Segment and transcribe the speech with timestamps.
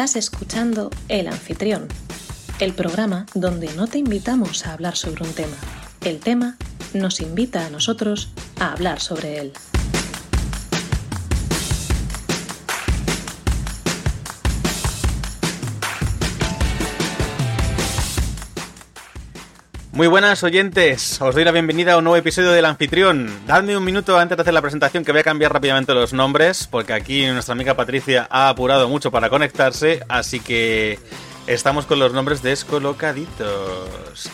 [0.00, 1.86] Estás escuchando El Anfitrión,
[2.58, 5.58] el programa donde no te invitamos a hablar sobre un tema.
[6.02, 6.56] El tema
[6.94, 9.52] nos invita a nosotros a hablar sobre él.
[20.00, 23.30] Muy buenas oyentes, os doy la bienvenida a un nuevo episodio del anfitrión.
[23.46, 26.66] Dadme un minuto antes de hacer la presentación que voy a cambiar rápidamente los nombres,
[26.70, 30.98] porque aquí nuestra amiga Patricia ha apurado mucho para conectarse, así que
[31.46, 34.30] estamos con los nombres descolocaditos.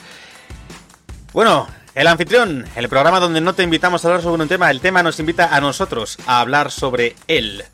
[1.32, 4.80] Bueno, el anfitrión, el programa donde no te invitamos a hablar sobre un tema, el
[4.80, 7.64] tema nos invita a nosotros a hablar sobre él.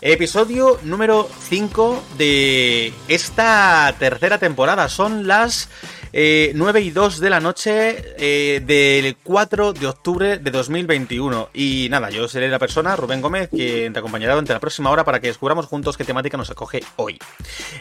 [0.00, 4.88] Episodio número 5 de esta tercera temporada.
[4.88, 5.70] Son las
[6.16, 11.50] 9 eh, y 2 de la noche eh, del 4 de octubre de 2021.
[11.52, 15.04] Y nada, yo seré la persona, Rubén Gómez, quien te acompañará durante la próxima hora
[15.04, 17.18] para que descubramos juntos qué temática nos acoge hoy.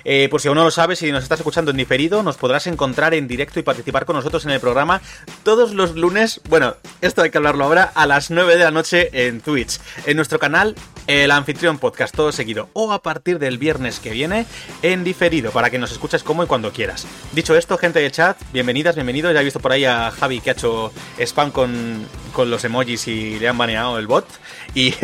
[0.04, 2.68] Eh, por si aún no lo sabes, si nos estás escuchando en diferido, nos podrás
[2.68, 5.02] encontrar en directo y participar con nosotros en el programa
[5.44, 9.10] todos los lunes, bueno, esto hay que hablarlo ahora, a las 9 de la noche
[9.14, 10.76] en Twitch, en nuestro canal
[11.08, 14.48] El Anfitrión Podcast, todo seguido, o a partir del viernes que viene
[14.82, 17.06] en diferido, para que nos escuches como y cuando quieras.
[17.32, 19.32] Dicho esto, gente de chat, bienvenidas, bienvenidos.
[19.32, 23.38] Ya he visto por ahí a Javi que ha hecho spam con, los emojis y
[23.38, 24.26] le han baneado el bot.
[24.74, 24.96] Y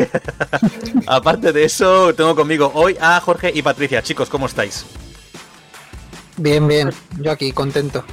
[1.06, 4.02] aparte de eso, tengo conmigo hoy a Jorge y Patricia.
[4.02, 4.84] Chicos, ¿cómo estáis?
[6.36, 6.90] Bien, bien.
[7.20, 8.04] Yo aquí, contento.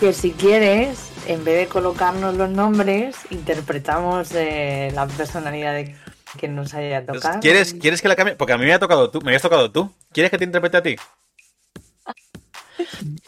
[0.00, 5.94] Que si quieres, en vez de colocarnos los nombres, interpretamos eh, la personalidad de
[6.38, 7.40] quien nos haya tocado.
[7.40, 8.36] ¿Quieres, ¿Quieres que la cambie?
[8.36, 9.90] Porque a mí me ha tocado tú, me habías tocado tú.
[10.12, 10.96] ¿Quieres que te interprete a ti?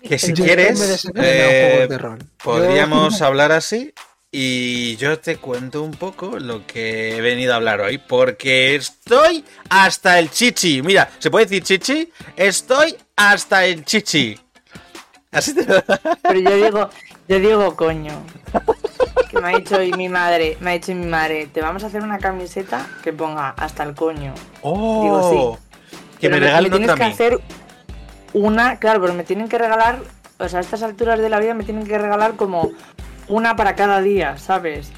[0.03, 1.89] Que si quieres, eh,
[2.43, 3.93] podríamos hablar así
[4.31, 9.45] y yo te cuento un poco lo que he venido a hablar hoy, porque estoy
[9.71, 10.83] hasta el chichi.
[10.83, 12.13] Mira, ¿se puede decir chichi?
[12.37, 14.39] Estoy hasta el chichi.
[15.31, 15.65] Así te...
[15.65, 16.91] Pero yo digo,
[17.29, 18.23] yo digo coño.
[19.37, 21.89] Que me ha dicho hoy mi madre, me ha dicho mi madre, te vamos a
[21.89, 24.35] hacer una camiseta que ponga hasta el coño.
[24.63, 26.19] Oh, digo, sí.
[26.21, 27.15] Que me regalen otra a mí
[28.33, 30.01] una, claro, pero me tienen que regalar,
[30.39, 32.71] o sea, a estas alturas de la vida me tienen que regalar como
[33.29, 34.91] una para cada día, ¿sabes?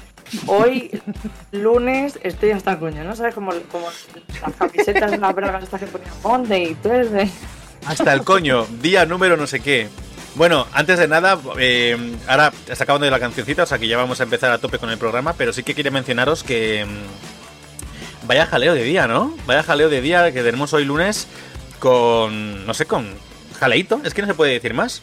[0.47, 1.01] Hoy,
[1.51, 3.15] lunes, estoy hasta el coño, ¿no?
[3.15, 3.33] ¿Sabes?
[3.33, 3.87] Como, como
[4.41, 7.31] las camisetas, las bragas estas que ponían Monday y Thursday.
[7.85, 9.87] Hasta el coño, día número no sé qué.
[10.39, 13.97] Bueno, antes de nada, eh, ahora está acabando de la cancioncita, o sea que ya
[13.97, 16.85] vamos a empezar a tope con el programa, pero sí que quería mencionaros que...
[16.85, 19.35] Mm, vaya jaleo de día, ¿no?
[19.45, 21.27] Vaya jaleo de día que tenemos hoy lunes
[21.79, 22.65] con...
[22.65, 23.15] no sé, con
[23.59, 25.01] jaleito, es que no se puede decir más.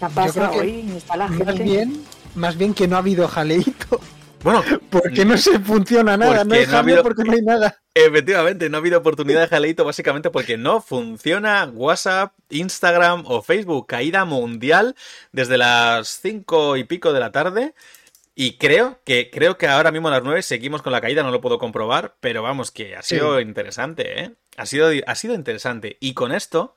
[0.00, 4.00] más bien, más bien que no ha habido jaleito.
[4.44, 7.80] Bueno, porque no se funciona nada, no, ha habido, porque no hay nada.
[7.94, 13.86] Efectivamente, no ha habido oportunidad de jaleito básicamente porque no funciona WhatsApp, Instagram o Facebook.
[13.86, 14.96] Caída mundial
[15.32, 17.74] desde las cinco y pico de la tarde.
[18.34, 21.30] Y creo que, creo que ahora mismo a las 9 seguimos con la caída, no
[21.30, 24.32] lo puedo comprobar, pero vamos, que ha sido interesante, ¿eh?
[24.58, 25.96] Ha sido, ha sido interesante.
[26.00, 26.76] Y con esto,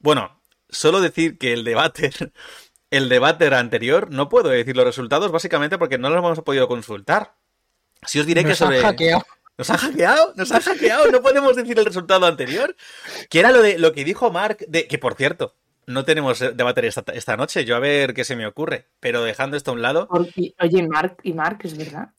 [0.00, 0.38] bueno,
[0.68, 2.10] solo decir que el debate,
[2.96, 7.34] el debate anterior, no puedo decir los resultados básicamente porque no los hemos podido consultar.
[8.06, 8.80] Si os diré que sobre...
[8.80, 9.24] hackeado.
[9.58, 10.34] ¿Nos han hackeado?
[10.36, 11.10] ¿Nos han hackeado?
[11.10, 12.76] No podemos decir el resultado anterior.
[13.30, 15.54] Que era lo de lo que dijo Mark, de que por cierto,
[15.86, 17.64] no tenemos debate esta, esta noche.
[17.64, 18.88] Yo a ver qué se me ocurre.
[19.00, 20.08] Pero dejando esto a un lado.
[20.10, 22.10] Oye, Mark, y Mark, es verdad.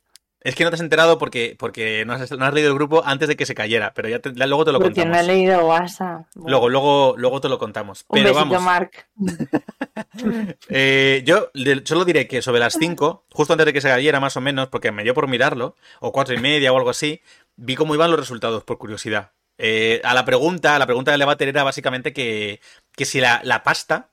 [0.47, 3.35] Es que no te has enterado porque, porque no, has, leído el grupo antes de
[3.35, 5.17] que se cayera, pero ya, luego te lo porque contamos.
[5.17, 6.25] no he leído WhatsApp.
[6.35, 8.05] Luego, luego, luego te lo contamos.
[8.07, 8.91] Un pero besito, Mark.
[10.69, 11.49] eh, yo
[11.83, 14.69] solo diré que sobre las 5, justo antes de que se cayera más o menos,
[14.69, 17.19] porque me dio por mirarlo, o cuatro y media o algo así,
[17.57, 19.33] vi cómo iban los resultados por curiosidad.
[19.57, 22.61] Eh, a la pregunta, la pregunta del debate era básicamente que,
[22.95, 24.11] que si la, la pasta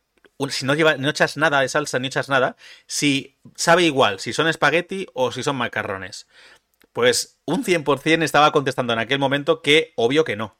[0.49, 4.33] si no, lleva, no echas nada de salsa ni echas nada, si sabe igual si
[4.33, 6.27] son espagueti o si son macarrones.
[6.93, 10.57] Pues un 100% estaba contestando en aquel momento que obvio que no.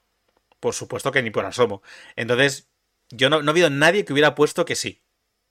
[0.59, 1.81] Por supuesto que ni por asomo.
[2.15, 2.69] Entonces,
[3.09, 5.01] yo no, no he habido nadie que hubiera puesto que sí.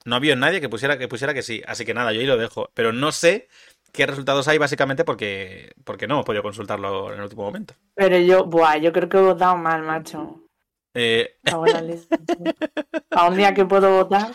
[0.05, 1.62] No ha habido nadie que pusiera, que pusiera que sí.
[1.67, 2.70] Así que nada, yo ahí lo dejo.
[2.75, 3.49] Pero no sé
[3.93, 7.75] qué resultados hay básicamente porque, porque no he podido consultarlo en el último momento.
[7.94, 10.44] Pero yo, buah, yo creo que he votado mal, macho.
[10.94, 11.37] Eh...
[13.11, 14.32] A un día que puedo votar.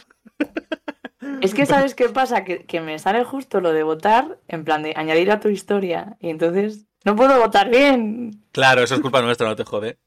[1.41, 2.43] Es que, ¿sabes qué pasa?
[2.43, 6.29] Que, me sale justo lo de votar, en plan de añadir a tu historia, y
[6.29, 8.43] entonces no puedo votar bien.
[8.51, 9.97] Claro, eso es culpa nuestra, no te jode.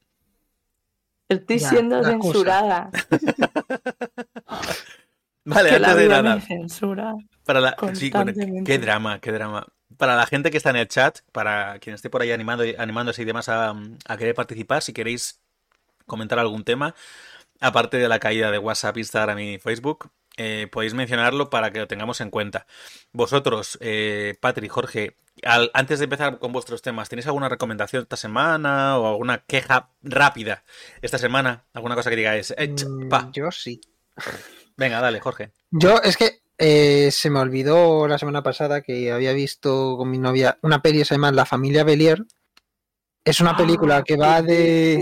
[1.29, 2.91] Estoy siendo censurada.
[5.45, 6.41] vale, antes de nada.
[6.41, 7.15] censura
[7.45, 7.75] para la...
[8.65, 9.67] qué drama, qué drama.
[9.97, 13.21] Para la gente que está en el chat, para quien esté por ahí animando, animándose
[13.21, 13.75] y demás a,
[14.07, 15.42] a querer participar, si queréis
[16.13, 16.93] comentar algún tema,
[17.59, 21.87] aparte de la caída de WhatsApp, Instagram y Facebook, eh, podéis mencionarlo para que lo
[21.87, 22.67] tengamos en cuenta.
[23.11, 25.17] Vosotros, eh, Patri, Jorge,
[25.73, 30.63] antes de empezar con vuestros temas, ¿tenéis alguna recomendación esta semana o alguna queja rápida
[31.01, 31.65] esta semana?
[31.73, 32.53] ¿Alguna cosa que digáis?
[32.57, 33.81] Eh, mm, yo sí.
[34.77, 35.51] Venga, dale, Jorge.
[35.71, 40.17] Yo es que eh, se me olvidó la semana pasada que había visto con mi
[40.17, 42.23] novia una peli que se llama La familia Belier.
[43.25, 45.01] Es una película ah, que va de.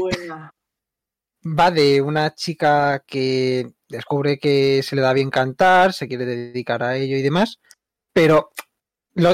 [1.45, 6.83] Va de una chica que descubre que se le da bien cantar, se quiere dedicar
[6.83, 7.59] a ello y demás.
[8.13, 8.51] Pero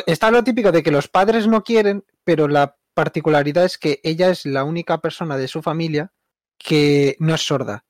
[0.06, 4.30] está lo típico de que los padres no quieren, pero la particularidad es que ella
[4.30, 6.12] es la única persona de su familia
[6.58, 7.86] que no es sorda.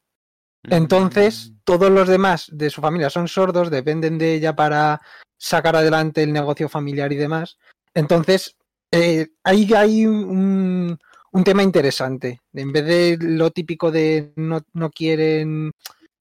[0.63, 1.55] Entonces, mm.
[1.63, 5.01] todos los demás de su familia son sordos, dependen de ella para
[5.37, 7.57] sacar adelante el negocio familiar y demás.
[7.93, 8.57] Entonces,
[8.91, 10.99] eh, ahí hay un,
[11.44, 12.42] tema interesante.
[12.54, 15.72] En vez de lo típico de no, quieren,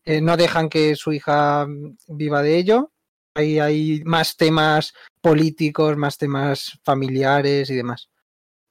[0.05, 1.67] eh, no dejan que su hija
[2.09, 2.93] viva de ello,
[3.35, 8.09] ahí hay más temas políticos, más temas familiares y demás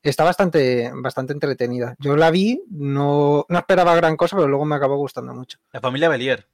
[0.10, 1.96] está bastante, bastante entretenida.
[2.00, 5.58] Yo la vi, no, no esperaba gran cosa, pero luego me acabó gustando mucho.
[5.72, 6.48] La familia Belier.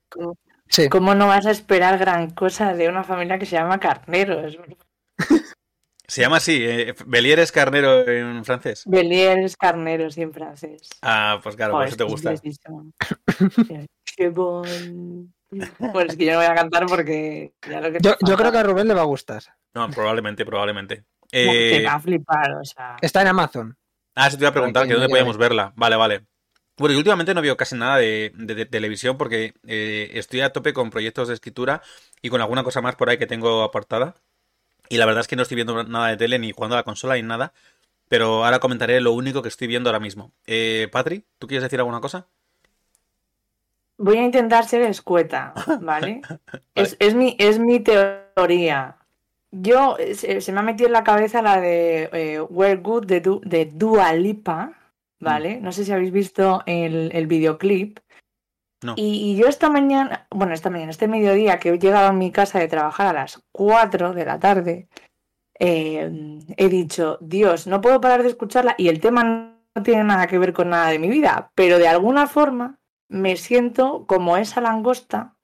[0.68, 0.88] Sí.
[0.90, 4.44] ¿Cómo no vas a esperar gran cosa de una familia que se llama Carnero?
[6.12, 8.84] Se llama así, eh, Belier es carnero en francés.
[8.86, 10.90] Belier es carnero, sí, en francés.
[11.02, 12.34] Ah, pues claro, por eso te gusta.
[14.18, 15.34] Qué bon.
[15.94, 17.54] Pues es que yo no voy a cantar porque...
[18.02, 19.42] yo, yo creo que a Rubén le va a gustar.
[19.74, 21.06] No, probablemente, probablemente.
[21.32, 21.82] Eh...
[21.88, 22.98] va a flipar, o sea.
[23.02, 23.78] Está en Amazon.
[24.14, 25.72] Ah, sí te iba a preguntar, que dónde podíamos verla.
[25.78, 26.26] Vale, vale.
[26.78, 30.90] Bueno, y últimamente no veo casi nada de, televisión porque eh, estoy a tope con
[30.90, 31.82] proyectos de escritura
[32.22, 34.16] y con alguna cosa más por ahí que tengo apartada.
[34.92, 36.84] Y la verdad es que no estoy viendo nada de tele ni jugando a la
[36.84, 37.54] consola ni nada.
[38.10, 40.34] Pero ahora comentaré lo único que estoy viendo ahora mismo.
[40.46, 42.28] Eh, Patri, ¿tú quieres decir alguna cosa?
[43.98, 46.22] Voy a intentar ser escueta, ¿vale?
[46.76, 48.98] Es, es, mi, es mi teoría.
[49.52, 53.66] Yo, se, me ha metido en la cabeza la de eh, We're Good de, de
[53.66, 54.74] Dua Lipa,
[55.22, 55.58] ¿vale?
[55.58, 55.64] Mm.
[55.64, 58.00] No sé si habéis visto el, videoclip.
[58.84, 58.96] No.
[58.98, 62.60] Y, yo esta mañana, bueno, esta mañana, este mediodía que he llegado a mi casa
[62.60, 64.88] de trabajar a las 4 de la tarde,
[65.60, 70.26] eh, he dicho, Dios, no puedo parar de escucharla y el tema no tiene nada
[70.28, 74.62] que ver con nada de mi vida, pero de alguna forma me siento como esa
[74.62, 75.36] langosta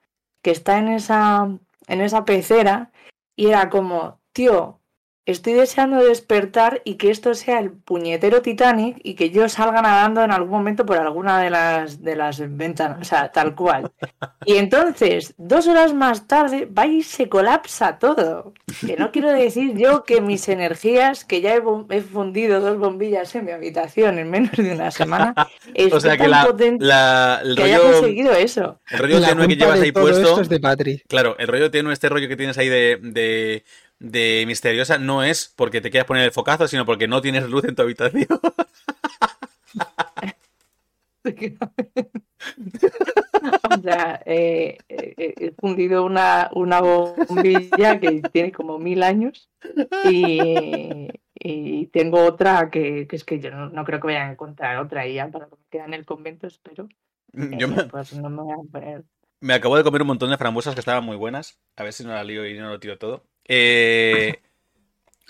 [0.42, 1.48] que está en esa,
[1.88, 2.92] en esa pecera
[3.36, 4.81] y era como, tío,
[5.27, 10.24] estoy deseando despertar y que esto sea el puñetero Titanic y que yo salga nadando
[10.24, 13.91] en algún momento por alguna de las, de las ventanas, o sea, tal cual.
[14.45, 18.53] Y entonces, dos horas más tarde, va y se colapsa todo.
[18.85, 23.45] Que no quiero decir yo que mis energías, que ya he, fundido dos bombillas en
[23.45, 25.35] mi habitación en menos de una semana,
[25.74, 26.47] es o sea, que la,
[26.79, 28.79] la, el que rollo, haya conseguido eso.
[28.89, 30.39] El rollo tenue que llevas ahí puesto.
[30.39, 31.03] Es de Patri.
[31.09, 33.63] Claro, el rollo tiene este rollo que tienes ahí de de
[34.00, 37.76] misteriosa no es porque te quieras poner el focazo, sino porque no tienes luz en
[37.76, 38.28] tu habitación.
[43.70, 49.50] o sea, eh, eh, he fundido una, una, bombilla que tiene como mil años
[50.10, 51.10] y,
[51.92, 55.30] tengo otra que, es que yo no, creo que vaya a encontrar otra y ya
[55.30, 56.88] para que me quede en el convento, espero.
[57.34, 57.84] Yo me...
[57.86, 59.04] Pues no me voy a poner
[59.39, 61.60] me acabo de comer un montón de frambuesas que estaban muy buenas.
[61.75, 63.24] A ver si no la lío y no lo tiro todo.
[63.48, 64.39] Eh,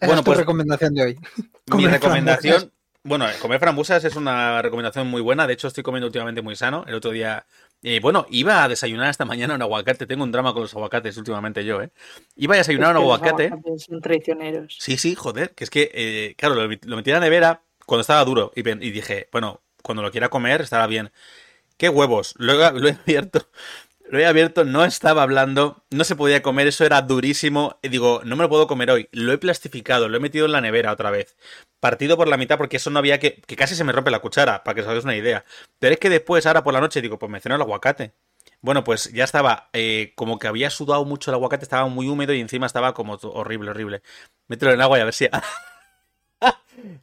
[0.01, 1.19] bueno, pues recomendación de hoy.
[1.67, 2.71] Mi recomendación,
[3.03, 5.47] bueno, comer frambuesas es una recomendación muy buena.
[5.47, 6.83] De hecho, estoy comiendo últimamente muy sano.
[6.87, 7.45] El otro día,
[7.81, 10.05] eh, bueno, iba a desayunar esta mañana un aguacate.
[10.05, 11.89] Tengo un drama con los aguacates últimamente yo, ¿eh?
[12.35, 13.51] Iba a desayunar un aguacate.
[13.77, 14.77] Son traicioneros.
[14.79, 15.51] Sí, sí, joder.
[15.51, 19.29] Que es que, eh, claro, lo, metí en la nevera cuando estaba duro y, dije,
[19.31, 21.11] bueno, cuando lo quiera comer estará bien.
[21.77, 22.33] ¿Qué huevos?
[22.37, 23.47] Lo lo he abierto
[24.09, 27.77] lo he abierto, no estaba hablando, no se podía comer, eso era durísimo.
[27.81, 29.09] Y digo, no me lo puedo comer hoy.
[29.11, 31.35] Lo he plastificado, lo he metido en la nevera otra vez.
[31.79, 33.41] Partido por la mitad porque eso no había que...
[33.41, 35.43] que casi se me rompe la cuchara, para que os hagáis una idea.
[35.79, 38.13] Pero es que después, ahora por la noche, digo, pues me ceno el aguacate.
[38.61, 42.33] Bueno, pues ya estaba, eh, como que había sudado mucho el aguacate, estaba muy húmedo
[42.33, 44.01] y encima estaba como horrible, horrible.
[44.47, 45.27] Mételo en agua y a ver si...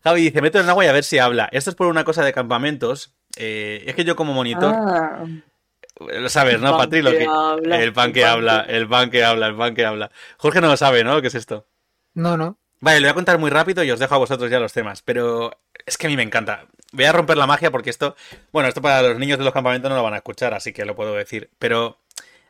[0.04, 1.48] Javi dice, mételo en agua y a ver si habla.
[1.52, 3.14] Esto es por una cosa de campamentos.
[3.36, 4.74] Eh, es que yo como monitor...
[4.74, 5.24] Ah.
[5.96, 6.98] Lo sabes, ¿no, Patri?
[6.98, 10.10] el pan que habla, el pan que habla, el pan que habla.
[10.38, 11.20] Jorge no lo sabe, ¿no?
[11.20, 11.66] ¿Qué es esto?
[12.14, 12.58] No, no.
[12.80, 15.02] Vale, lo voy a contar muy rápido y os dejo a vosotros ya los temas,
[15.02, 16.66] pero es que a mí me encanta.
[16.92, 18.14] Voy a romper la magia porque esto,
[18.52, 20.84] bueno, esto para los niños de los campamentos no lo van a escuchar, así que
[20.84, 21.98] lo puedo decir, pero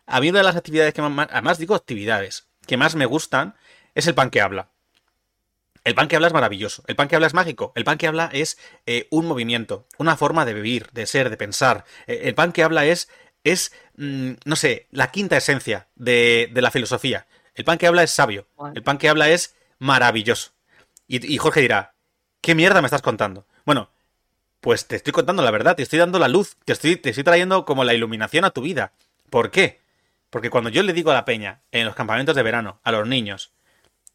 [0.06, 3.54] a mí una de las actividades que más, además digo actividades, que más me gustan
[3.94, 4.70] es el pan que habla.
[5.84, 8.06] El pan que habla es maravilloso, el pan que habla es mágico, el pan que
[8.06, 11.84] habla es eh, un movimiento, una forma de vivir, de ser, de pensar.
[12.06, 13.10] Eh, el pan que habla es,
[13.44, 17.26] es mm, no sé, la quinta esencia de, de, la filosofía.
[17.54, 20.52] El pan que habla es sabio, el pan que habla es maravilloso.
[21.06, 21.94] Y, y Jorge dirá,
[22.40, 23.46] ¿qué mierda me estás contando?
[23.64, 23.90] Bueno,
[24.60, 27.22] pues te estoy contando la verdad, te estoy dando la luz, te estoy, te estoy
[27.22, 28.92] trayendo como la iluminación a tu vida.
[29.30, 29.82] ¿Por qué?
[30.30, 33.06] Porque cuando yo le digo a la peña, en los campamentos de verano, a los
[33.06, 33.52] niños,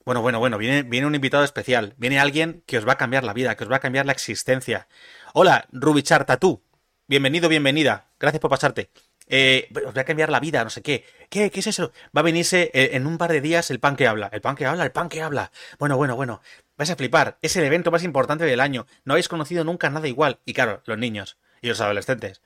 [0.05, 1.93] bueno, bueno, bueno, viene, viene un invitado especial.
[1.97, 4.11] Viene alguien que os va a cambiar la vida, que os va a cambiar la
[4.11, 4.87] existencia.
[5.33, 6.63] Hola, Rubichar Tatú.
[7.07, 8.07] Bienvenido, bienvenida.
[8.19, 8.89] Gracias por pasarte.
[9.29, 11.05] Eh, os voy a cambiar la vida, no sé qué.
[11.29, 11.91] ¿Qué, qué es eso?
[12.15, 14.29] Va a venirse eh, en un par de días el pan que habla.
[14.33, 15.51] El pan que habla, el pan que habla.
[15.77, 16.41] Bueno, bueno, bueno.
[16.77, 17.37] Vais a flipar.
[17.41, 18.87] Es el evento más importante del año.
[19.05, 20.39] No habéis conocido nunca nada igual.
[20.45, 22.41] Y claro, los niños y los adolescentes.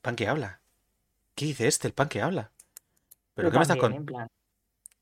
[0.00, 0.60] Pan que habla.
[1.34, 2.52] ¿Qué dice este, el pan que habla?
[3.34, 4.30] ¿Pero qué me estás contando?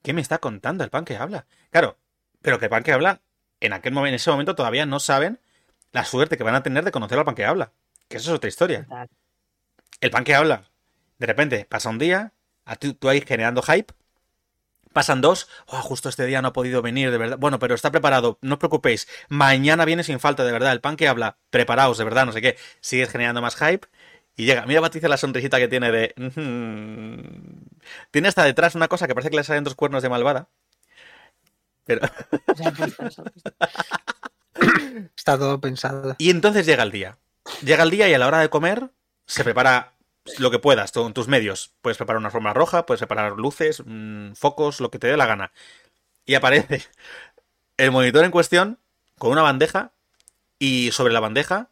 [0.02, 1.46] ¿Qué me está contando el pan que habla?
[1.70, 1.96] Claro,
[2.42, 3.20] pero que el pan que habla,
[3.60, 5.38] en aquel momento, en ese momento todavía no saben
[5.92, 7.72] la suerte que van a tener de conocer al pan que habla.
[8.08, 8.86] Que eso es otra historia.
[10.00, 10.70] El pan que habla.
[11.24, 12.34] De repente, pasa un día,
[12.78, 13.94] tú, tú ahí generando hype.
[14.92, 17.38] Pasan dos, oh, justo este día no ha podido venir, de verdad.
[17.38, 19.08] Bueno, pero está preparado, no os preocupéis.
[19.30, 20.72] Mañana viene sin falta, de verdad.
[20.72, 22.58] El pan que habla, preparaos, de verdad, no sé qué.
[22.82, 23.88] Sigues generando más hype.
[24.36, 26.14] Y llega, mira Patricia la sonrisita que tiene de...
[28.10, 30.50] Tiene hasta detrás una cosa que parece que le salen dos cuernos de malvada.
[31.84, 32.02] Pero...
[35.16, 36.16] Está todo pensado.
[36.18, 37.16] Y entonces llega el día.
[37.62, 38.90] Llega el día y a la hora de comer
[39.26, 39.93] se prepara
[40.38, 41.72] lo que puedas, con tus medios.
[41.82, 45.26] Puedes preparar una forma roja, puedes preparar luces, mmm, focos, lo que te dé la
[45.26, 45.52] gana.
[46.26, 46.82] Y aparece
[47.76, 48.78] el monitor en cuestión
[49.18, 49.92] con una bandeja
[50.58, 51.70] y sobre la bandeja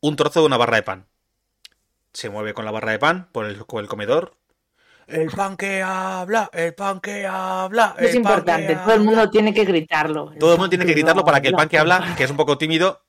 [0.00, 1.06] un trozo de una barra de pan
[2.14, 4.34] se mueve con la barra de pan por el, el comedor.
[5.06, 7.94] El pan que habla, el pan que habla.
[7.98, 10.32] es importante, todo el mundo tiene que gritarlo.
[10.38, 12.38] Todo el mundo tiene que gritarlo para que el pan que habla, que es un
[12.38, 13.02] poco tímido,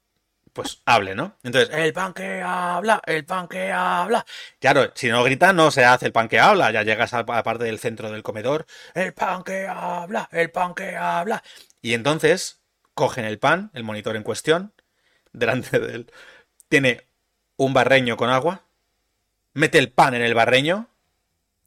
[0.56, 1.38] pues hable, ¿no?
[1.44, 4.26] Entonces, el pan que habla, el pan que habla.
[4.60, 6.72] Claro, si no grita, no se hace el pan que habla.
[6.72, 8.66] Ya llegas a la parte del centro del comedor.
[8.96, 11.44] El pan que habla, el pan que habla.
[11.82, 12.62] Y entonces
[12.96, 14.74] cogen el pan, el monitor en cuestión,
[15.34, 16.12] delante de él.
[16.70, 17.06] Tiene
[17.58, 18.66] un barreño con agua
[19.56, 20.90] mete el pan en el barreño,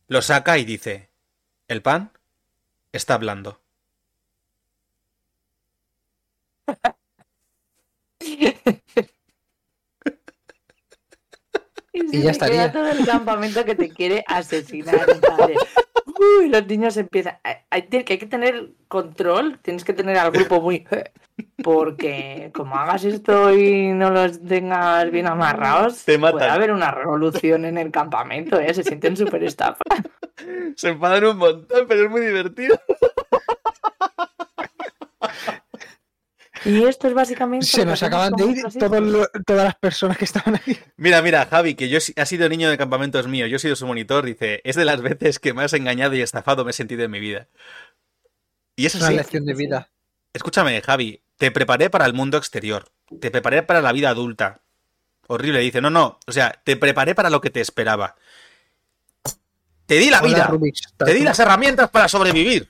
[0.07, 1.11] lo saca y dice,
[1.66, 2.12] el pan
[2.92, 3.61] está hablando.
[11.92, 12.73] Y ya estaría.
[12.73, 15.06] todo el campamento que te quiere asesinar.
[16.40, 17.38] Uy, los niños empiezan.
[17.70, 20.87] Hay, que hay que tener control, tienes que tener al grupo muy.
[21.62, 27.64] Porque como hagas esto y no los tengas bien amarrados, Te puede haber una revolución
[27.64, 28.75] en el campamento, ¿eh?
[28.75, 29.85] Se sienten súper estafa.
[30.76, 32.80] Se enfadan un montón, pero es muy divertido.
[36.64, 37.66] Y esto es básicamente.
[37.66, 38.62] Se nos acaban de ir
[39.46, 40.78] todas las personas que estaban aquí.
[40.96, 43.86] Mira, mira, Javi, que yo ha sido niño de campamentos mío, yo he sido su
[43.86, 47.10] monitor, dice, es de las veces que más engañado y estafado me he sentido en
[47.10, 47.48] mi vida.
[48.76, 49.88] Y eso es una lección de vida.
[50.32, 54.60] Escúchame, Javi, te preparé para el mundo exterior, te preparé para la vida adulta.
[55.26, 58.16] Horrible, dice, no, no, o sea, te preparé para lo que te esperaba.
[59.86, 60.50] Te di la vida,
[60.98, 62.68] te di las herramientas para sobrevivir.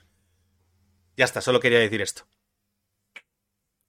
[1.17, 2.23] Ya está, solo quería decir esto.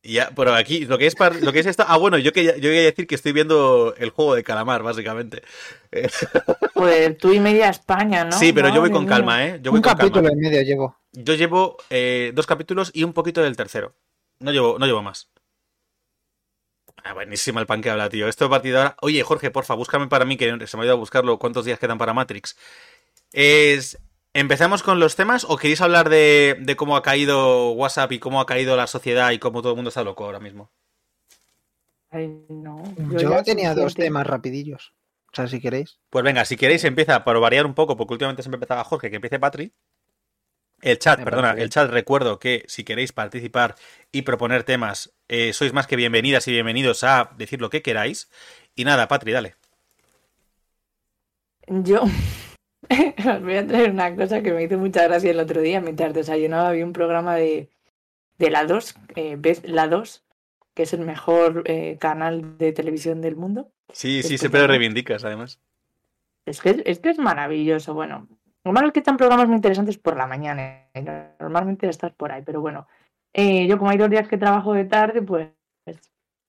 [0.02, 1.84] Ya, pero aquí, lo que es lo que es esto.
[1.86, 5.44] Ah, bueno, yo quería, yo quería decir que estoy viendo el juego de calamar, básicamente.
[6.74, 8.32] Pues tú y media España, ¿no?
[8.32, 9.60] Sí, pero yo voy con calma, ¿eh?
[9.62, 10.96] Yo voy un con capítulo en medio llevo.
[11.12, 13.96] Yo llevo eh, dos capítulos y un poquito del tercero.
[14.40, 15.30] No llevo, no llevo más.
[17.04, 18.30] Ah, buenísimo el pan que habla, tío.
[18.30, 18.96] Esto es partido ahora.
[19.02, 21.38] Oye, Jorge, porfa, búscame para mí, que se me ha ido a buscarlo.
[21.38, 22.56] ¿Cuántos días quedan para Matrix?
[23.34, 23.98] Es
[24.34, 28.46] ¿Empezamos con los temas o queréis hablar de, cómo ha caído WhatsApp y cómo ha
[28.46, 30.72] caído la sociedad y cómo todo el mundo está loco ahora mismo?
[32.12, 34.94] Yo, tenía dos temas rapidillos.
[35.32, 36.00] O sea, si queréis.
[36.10, 39.16] Pues venga, si queréis empieza por variar un poco, porque últimamente siempre empezaba Jorge, que
[39.16, 39.74] empiece Patri.
[40.82, 43.76] El chat, perdona, el chat recuerdo que si queréis participar
[44.12, 48.30] y proponer temas, eh, sois más que bienvenidas y bienvenidos a decir lo que queráis.
[48.76, 49.56] Y nada, Patri, dale.
[51.68, 52.06] Yo
[52.90, 55.80] Os voy a traer una cosa que me hizo mucha gracia el otro día.
[55.80, 57.70] Mientras desayunaba, había un programa de,
[58.38, 60.24] de La 2, eh, La 2,
[60.74, 63.72] que es el mejor eh, canal de televisión del mundo.
[63.92, 65.60] Sí, sí, siempre lo reivindicas, además.
[66.46, 67.94] Es que, es que es maravilloso.
[67.94, 68.28] Bueno,
[68.64, 70.88] normal es que están programas muy interesantes por la mañana.
[71.40, 72.88] Normalmente estás por ahí, pero bueno.
[73.34, 75.50] Eh, yo, como hay dos días que trabajo de tarde, pues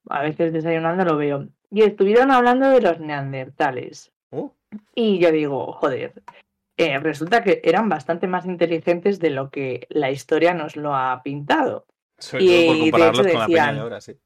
[0.08, 1.48] a veces desayunando lo veo.
[1.70, 4.10] Y estuvieron hablando de los neandertales.
[4.30, 4.54] Oh.
[4.94, 6.22] Y yo digo, joder,
[6.76, 11.22] eh, resulta que eran bastante más inteligentes de lo que la historia nos lo ha
[11.22, 11.86] pintado.
[12.18, 14.16] Sobre todo por Y, de hecho, con la peña decían- de ahora, sí.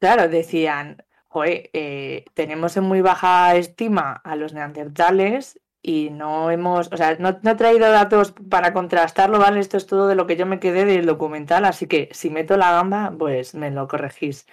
[0.00, 6.92] Claro, decían, joder, eh, tenemos en muy baja estima a los neandertales y no hemos,
[6.92, 9.60] o sea, no, no he traído datos para contrastarlo, ¿vale?
[9.60, 12.56] Esto es todo de lo que yo me quedé del documental, así que si meto
[12.56, 14.46] la gamba, pues me lo corregís.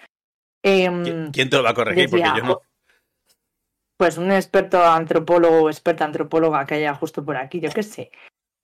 [0.64, 2.10] Em, ¿Qui- ¿Quién te lo va a corregir?
[2.10, 2.62] Porque yo no.
[3.98, 8.12] Pues un experto antropólogo o experta antropóloga que haya justo por aquí, yo qué sé.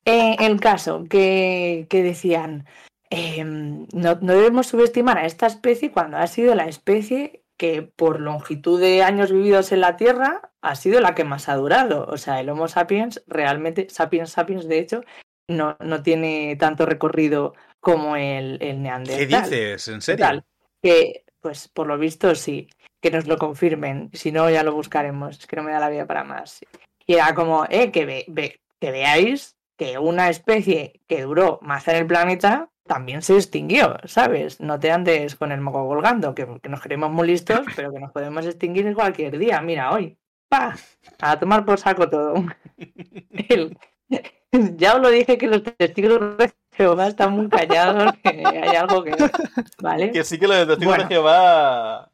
[0.05, 2.65] Eh, el caso que, que decían,
[3.09, 8.19] em, no, no debemos subestimar a esta especie cuando ha sido la especie que por
[8.19, 12.05] longitud de años vividos en la Tierra ha sido la que más ha durado.
[12.09, 15.03] O sea, el Homo sapiens realmente, sapiens sapiens de hecho,
[15.47, 19.43] no, no tiene tanto recorrido como el, el ¿Qué neandertal.
[19.43, 19.87] dices?
[19.89, 20.43] ¿En serio?
[20.81, 22.67] Que, pues por lo visto sí,
[23.01, 24.09] que nos lo confirmen.
[24.13, 25.39] Si no, ya lo buscaremos.
[25.39, 26.61] Es que no me da la vida para más.
[27.05, 31.87] Y era como, eh, que, ve, ve- que veáis que una especie que duró más
[31.87, 34.59] en el planeta también se extinguió, ¿sabes?
[34.59, 37.99] No te andes con el moco colgando, que, que nos creemos muy listos, pero que
[37.99, 39.61] nos podemos extinguir en cualquier día.
[39.61, 40.17] Mira, hoy,
[40.49, 40.75] pa,
[41.19, 42.35] a tomar por saco todo.
[43.49, 43.77] El-
[44.51, 49.03] ya os lo dije que los testigos de Jehová están muy callados, que hay algo
[49.03, 49.15] que...
[49.81, 50.11] ¿Vale?
[50.11, 51.03] Que sí que lo de testigos Bueno.
[51.07, 52.09] de Jehová.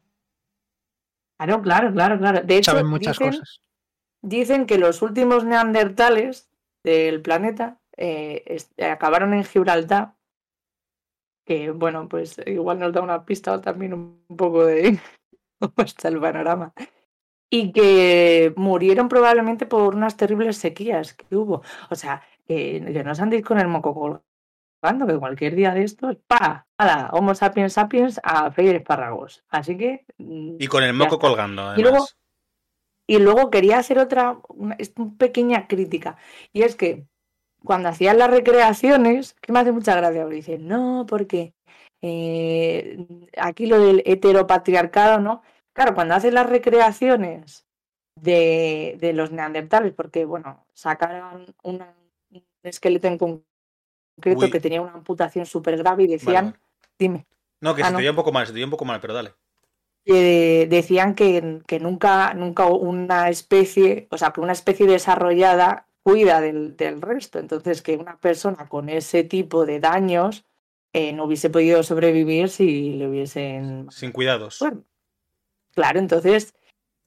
[1.38, 2.40] Claro, claro, claro, claro.
[2.42, 3.60] De hecho, Saben muchas dicen, cosas.
[4.22, 6.50] dicen que los últimos neandertales
[6.84, 10.14] del planeta eh, es- acabaron en Gibraltar.
[11.46, 14.98] Que bueno, pues igual nos da una pista también un poco de
[15.60, 16.74] cómo está el panorama.
[17.50, 21.62] Y que murieron probablemente por unas terribles sequías que hubo.
[21.90, 23.94] O sea, que, que no os andéis con el moco
[24.80, 26.66] colgando, que cualquier día de estos, ¡pa!
[26.78, 27.10] ¡Hala!
[27.12, 29.44] Homo sapiens sapiens a freír espárragos.
[29.48, 30.04] Así que.
[30.18, 31.78] mm, Y con el moco colgando, además.
[31.78, 32.06] Y luego-
[33.10, 36.16] Y luego quería hacer otra una, una pequeña crítica.
[36.52, 37.06] Y es que
[37.64, 41.54] cuando hacían las recreaciones, que me hace mucha gracia, porque dicen, no, porque
[42.02, 42.98] eh,
[43.38, 45.42] aquí lo del heteropatriarcado, ¿no?
[45.72, 47.66] Claro, cuando hacen las recreaciones
[48.14, 51.94] de, de los neandertales, porque, bueno, sacaron una-
[52.30, 53.47] un esqueleto en concreto
[54.46, 54.50] Uy.
[54.50, 56.58] que tenía una amputación súper grave y decían, vale.
[56.98, 57.26] dime.
[57.60, 57.98] No, que Ah, se no.
[57.98, 59.34] te un poco mal, se te un poco mal, pero dale.
[60.04, 66.40] eh, decían que, que nunca, nunca una especie, o sea, que una especie desarrollada cuida
[66.40, 67.38] del, del resto.
[67.38, 70.44] Entonces, que una persona con ese tipo de daños
[70.94, 73.90] eh, no hubiese podido sobrevivir si le hubiesen...
[73.90, 74.58] Sin cuidados.
[74.60, 74.84] Bueno,
[75.74, 76.54] claro, entonces,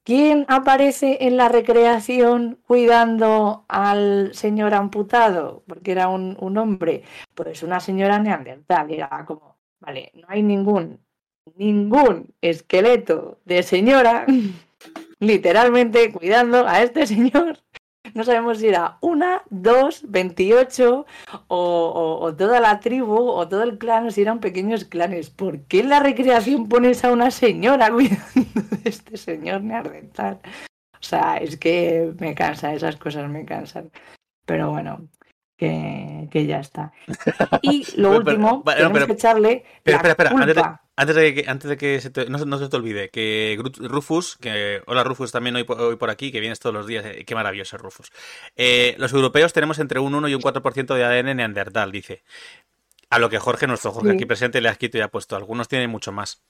[0.04, 5.64] ¿quién aparece en la recreación cuidando al señor amputado?
[5.68, 7.04] Porque era un, hombre.
[7.34, 8.92] Pues una señora neandertal.
[8.92, 11.00] Era como, vale, no hay ningún
[11.56, 14.26] ningún esqueleto de señora
[15.20, 17.58] literalmente cuidando a este señor.
[18.14, 21.06] No sabemos si era una, dos, veintiocho
[21.48, 25.30] o, toda la tribu o todo el clan si eran pequeños clanes.
[25.30, 30.40] ¿Por qué en la recreación pones a una señora cuidando de este señor neandertal?
[30.94, 33.92] O sea, es que me cansa, esas cosas me cansan.
[34.46, 35.08] Pero bueno,
[35.62, 36.92] que, que ya está.
[37.62, 40.54] Y lo Pero- pero- último, no, tenemos pero- que echarle Pero espera, espera, antes de,
[40.56, 40.82] culpa.
[40.96, 43.60] antes de que, antes de que se te- no, se- no se te olvide, que
[43.80, 47.06] Rufus, que hola Rufus también hoy, por- hoy por aquí, que vienes todos los días,
[47.06, 48.12] eh, qué maravilloso Rufus.
[48.56, 52.24] Eh, los europeos tenemos entre un 1 y un 4% de ADN neandertal, dice.
[53.12, 54.16] A lo que Jorge, nuestro Jorge Sí.
[54.16, 55.36] aquí presente, le ha escrito y ha puesto.
[55.36, 56.42] Algunos tienen mucho más.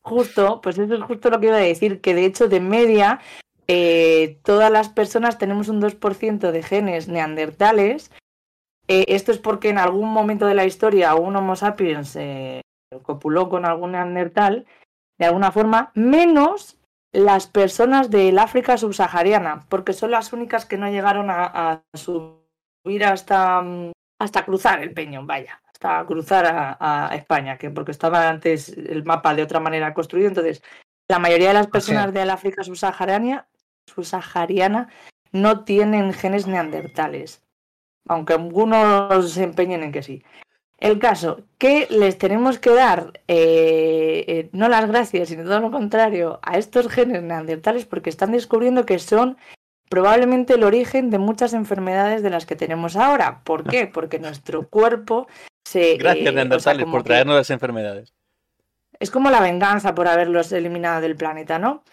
[0.00, 3.20] Justo, pues eso es justo lo que iba a decir, que de hecho de media
[3.68, 8.10] eh, todas las personas tenemos un 2% de genes neandertales.
[8.88, 12.62] Eh, esto es porque en algún momento de la historia un Homo sapiens eh,
[13.02, 14.66] copuló con algún neandertal,
[15.18, 16.78] de alguna forma, menos
[17.12, 23.04] las personas del África subsahariana, porque son las únicas que no llegaron a, a subir
[23.04, 26.76] hasta, mm, hasta cruzar el peñón, vaya, hasta cruzar a,
[27.10, 30.62] a España, que porque estaba antes el mapa de otra manera construido, entonces
[31.08, 33.46] la mayoría de las personas del África subsahariana,
[33.86, 34.88] subsahariana
[35.32, 37.42] no tienen genes neandertales,
[38.08, 40.22] aunque algunos se empeñen en que sí.
[40.78, 45.70] El caso, que les tenemos que dar eh, eh, no las gracias, sino todo lo
[45.70, 49.36] contrario, a estos genes neandertales porque están descubriendo que son
[49.88, 53.42] probablemente el origen de muchas enfermedades de las que tenemos ahora.
[53.44, 53.86] ¿Por qué?
[53.86, 55.28] Porque nuestro cuerpo
[55.64, 55.96] se...
[55.98, 58.12] Gracias, eh, o sea, neandertales, por que- traernos las enfermedades.
[58.98, 61.84] es como la venganza por haberlos eliminado del planeta, ¿no?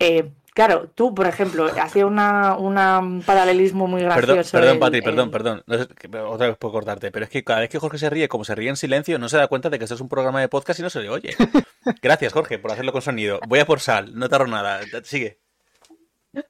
[0.00, 4.52] Eh, claro, tú, por ejemplo, hacía una, una- un paralelismo muy Perdón, gracioso.
[4.56, 5.62] perdón, el- Patri, el- perdón, perdón.
[5.66, 8.10] No sé, que- otra vez por cortarte, pero es que cada vez que Jorge se
[8.10, 10.08] ríe, como se ríe en silencio, no se da cuenta de que esto es un
[10.08, 11.34] programa de podcast y no se le oye.
[12.02, 13.40] Gracias, Jorge, por hacerlo con sonido.
[13.48, 14.80] Voy a por sal, no tardo nada.
[15.04, 15.40] Sigue.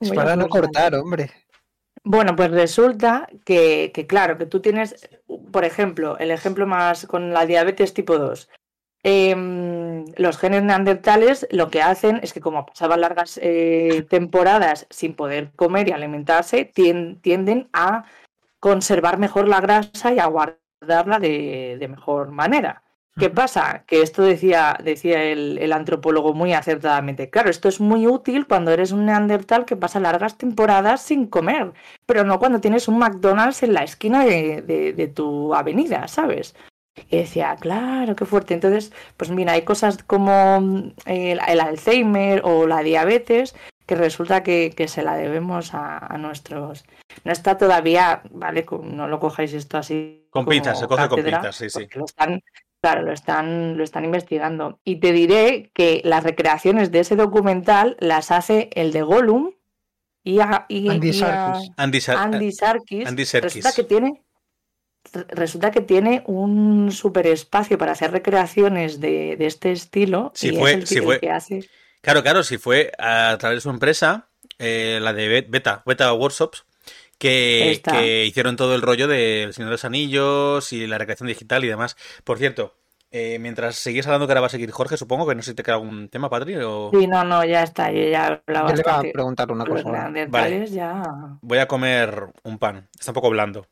[0.00, 1.30] Es para no cortar, hombre.
[2.04, 5.08] Bueno, pues resulta que, que, claro, que tú tienes
[5.52, 8.48] por ejemplo, el ejemplo más con la diabetes tipo 2.
[9.04, 15.14] Em, los genes neandertales lo que hacen es que como pasaban largas eh, temporadas sin
[15.14, 18.04] poder comer y alimentarse, tienden a
[18.60, 22.82] conservar mejor la grasa y a guardarla de mejor manera.
[23.18, 23.84] ¿Qué pasa?
[23.86, 27.28] Que esto decía, decía el, antropólogo muy acertadamente.
[27.28, 31.72] Claro, esto es muy útil cuando eres un neandertal que pasa largas temporadas sin comer,
[32.06, 36.54] pero no cuando tienes un McDonald's en la esquina de, tu avenida, ¿sabes?
[37.10, 38.54] Y decía, claro, qué fuerte.
[38.54, 43.54] Entonces, pues mira, hay cosas como mm, el, Alzheimer o la diabetes
[43.86, 46.84] que resulta que, se la debemos a, nuestros.
[47.24, 48.64] No está todavía, ¿vale?
[48.82, 50.26] No lo cojáis esto así.
[50.30, 51.88] Con pinzas, se coge con pinzas, sí, sí.
[51.94, 52.40] Lo están,
[52.82, 54.80] Claro, lo están, lo están investigando.
[54.82, 59.52] Y te diré que las recreaciones de ese documental las hace el de Gollum
[60.24, 61.70] y, Andy, Sarkis.
[63.06, 64.22] Andy, Resulta que tiene
[65.28, 70.32] resulta que tiene un super espacio para hacer recreaciones de, este estilo.
[70.34, 71.20] Sí, fue, fue.
[71.20, 71.68] Que hace...
[72.00, 76.64] Claro, claro, si fue a través de su empresa, eh, la de Beta, Beta Workshops,
[77.18, 81.68] que, hicieron todo el rollo del Señor de los Anillos y la recreación digital y
[81.68, 81.96] demás.
[82.24, 82.74] Por cierto,
[83.12, 85.54] eh, mientras seguís hablando que ahora va a seguir Jorge, supongo que no sé si
[85.54, 86.56] te queda algún tema, Patri.
[86.56, 86.90] O...
[86.92, 87.92] Sí, no, no, ya está.
[87.92, 88.70] Yo ya hablaba.
[88.70, 90.10] Yo le iba a preguntar una cosa.
[90.28, 90.66] Vale.
[90.66, 91.02] Ya...
[91.42, 92.88] Voy a comer un pan.
[92.98, 93.66] Está un poco blando.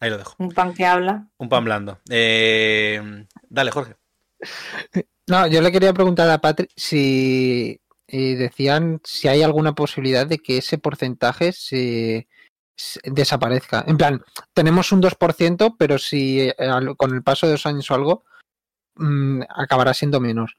[0.00, 0.34] Ahí lo dejo.
[0.38, 1.28] ¿Un pan que habla?
[1.38, 1.98] Un pan blando.
[2.10, 3.26] Eh...
[3.48, 3.96] Dale, Jorge.
[5.26, 10.38] No, yo le quería preguntar a Patri si eh, decían si hay alguna posibilidad de
[10.38, 12.28] que ese porcentaje se
[13.04, 13.84] desaparezca.
[13.86, 16.54] En plan, tenemos un 2%, pero si eh,
[16.98, 18.24] con el paso de dos años o algo,
[18.96, 20.56] mm, acabará siendo menos.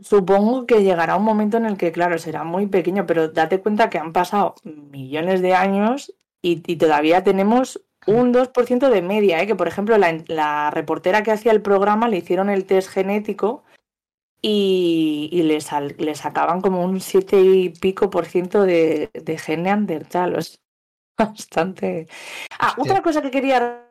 [0.00, 3.90] Supongo que llegará un momento en el que, claro, será muy pequeño, pero date cuenta
[3.90, 9.46] que han pasado millones de años y, todavía tenemos un 2% de media, ¿eh?
[9.46, 13.64] que por ejemplo la, reportera que hacía el programa le hicieron el test genético
[14.42, 15.60] y, y le,
[16.14, 20.36] sacaban como un 7 y pico por ciento de, de gen neandertal.
[21.18, 22.08] Bastante.
[22.58, 23.86] Ah, otra cosa que quería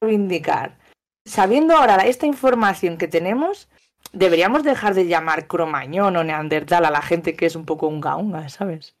[0.00, 0.78] reivindicar.
[1.24, 3.68] Sabiendo ahora esta información que tenemos,
[4.12, 8.16] deberíamos dejar de llamar cromañón o neandertal a la gente que es un poco unga
[8.16, 8.96] unga, ¿sabes?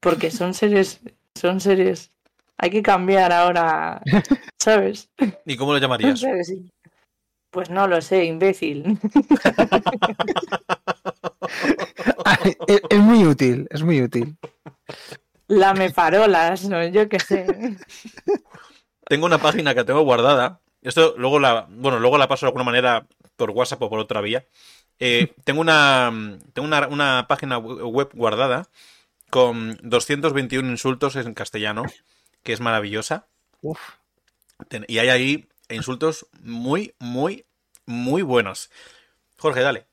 [0.00, 1.00] Porque son seres,
[1.34, 2.12] son seres.
[2.62, 4.02] Hay que cambiar ahora,
[4.58, 5.08] ¿sabes?
[5.46, 6.22] ¿Y cómo lo llamarías?
[7.50, 8.98] Pues no lo sé, imbécil.
[12.66, 14.36] es muy útil, es muy útil.
[15.48, 16.86] Lamefarolas, ¿no?
[16.86, 17.46] Yo qué sé.
[19.06, 20.60] Tengo una página que tengo guardada.
[20.82, 24.20] Esto luego la, bueno, luego la paso de alguna manera por WhatsApp o por otra
[24.20, 24.44] vía.
[24.98, 26.12] Eh, tengo una,
[26.52, 28.68] tengo una, página web guardada
[29.30, 31.84] con 221 insultos en castellano,
[32.42, 33.26] que es maravillosa.
[34.88, 37.46] Y hay ahí insultos muy, muy,
[37.86, 38.70] muy buenos.
[39.38, 39.86] Jorge, dale.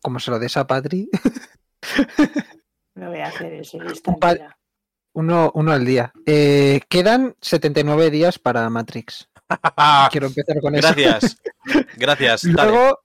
[0.00, 1.08] Como se lo des a Patri.
[2.96, 3.78] No voy a hacer eso.
[5.12, 6.12] Uno, uno al día.
[6.24, 9.28] Eh, quedan 79 días para Matrix.
[10.10, 10.88] Quiero empezar con eso.
[10.88, 11.36] Gracias.
[11.96, 12.44] Gracias.
[12.44, 13.00] Luego,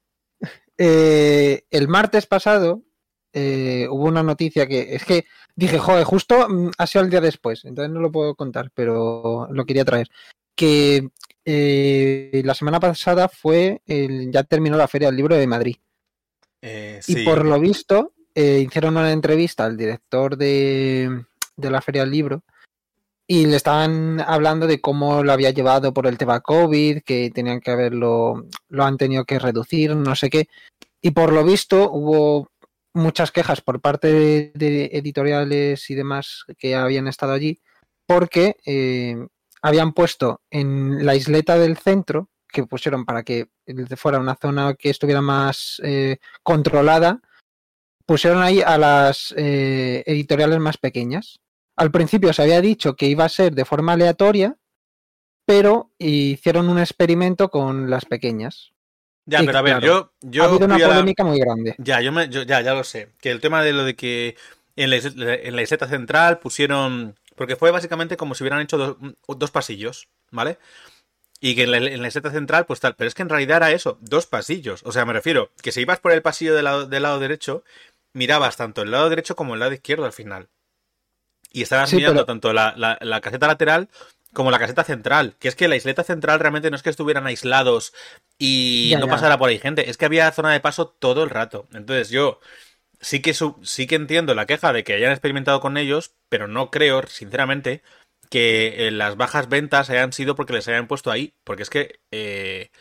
[0.78, 2.84] eh, el martes pasado
[3.34, 7.22] eh, hubo una noticia que es que dije, joder, justo mm, ha sido el día
[7.22, 10.10] después, entonces no lo puedo contar, pero lo quería traer.
[10.56, 11.10] Que
[11.46, 15.76] la semana pasada fue, el, ya terminó la Feria del Libro de Madrid.
[17.08, 21.26] Y por lo visto, eh, hicieron una entrevista al director de,
[21.58, 22.44] la Feria del Libro
[23.28, 27.60] y le estaban hablando de cómo lo había llevado por el tema COVID, que tenían
[27.60, 30.48] que haberlo, lo han tenido que reducir, no sé qué.
[31.02, 32.51] Y por lo visto hubo
[32.94, 37.62] muchas quejas por parte de, editoriales y demás que habían estado allí,
[38.06, 39.16] porque eh,
[39.62, 43.48] habían puesto en la isleta del centro, que pusieron para que
[43.96, 47.22] fuera una zona que estuviera más eh, controlada,
[48.06, 51.40] pusieron ahí a las eh, editoriales más pequeñas.
[51.78, 54.58] Al principio se había dicho que iba a ser de forma aleatoria,
[55.46, 58.74] pero hicieron un experimento con las pequeñas.
[59.32, 60.44] Ya, pero a ver, yo, yo.
[60.44, 61.76] Ha habido una polémica muy grande.
[61.78, 63.10] Ya, yo, me, ya, ya lo sé.
[63.22, 64.36] Que el tema de lo de que
[64.76, 67.16] en la, en la isleta central pusieron.
[67.36, 70.58] Porque fue básicamente como si hubieran hecho dos pasillos, ¿vale?
[71.40, 72.96] Y que en la, en central, pues tal.
[72.96, 74.82] Pero es que en realidad era eso, dos pasillos.
[74.84, 77.64] O sea, me refiero, que si ibas por el pasillo del lado, del lado derecho,
[78.12, 80.50] mirabas tanto el lado derecho como el lado izquierdo al final.
[81.54, 83.90] Y estabas mirando tanto la, la, caseta lateral
[84.34, 85.36] como la caseta central.
[85.40, 87.94] Que es que la isleta central realmente no es que estuvieran aislados
[88.38, 89.90] y no pasara por ahí gente.
[89.90, 91.68] Es que había zona de paso todo el rato.
[91.74, 92.40] Entonces yo
[93.02, 96.72] sí que, sí que entiendo la queja de que hayan experimentado con ellos, pero no
[96.72, 97.84] creo, sinceramente,
[98.30, 101.34] que eh, las bajas ventas hayan sido porque les hayan puesto ahí.
[101.44, 102.00] Porque es que.
[102.12, 102.72] Eh,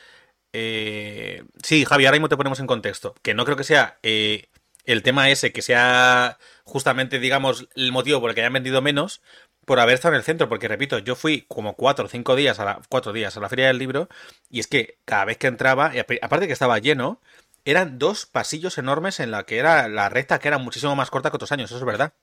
[0.52, 3.14] eh, sí, Javi, ahora mismo te ponemos en contexto.
[3.22, 8.30] Que no creo que sea el tema ese, que sea justamente, digamos, el motivo por
[8.30, 9.22] el que hayan vendido menos,
[9.64, 10.48] por haber estado en el centro.
[10.48, 13.48] Porque repito, yo fui como cuatro o cinco días a la, cuatro días a la
[13.48, 14.08] feria del libro.
[14.48, 15.92] Y es que cada vez que entraba,
[16.22, 17.20] aparte que estaba lleno,
[17.64, 21.30] eran dos pasillos enormes en la que era la recta que era muchísimo más corta
[21.30, 22.14] que otros años, eso es verdad.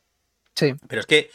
[0.55, 0.75] Sí.
[0.87, 1.29] Pero es que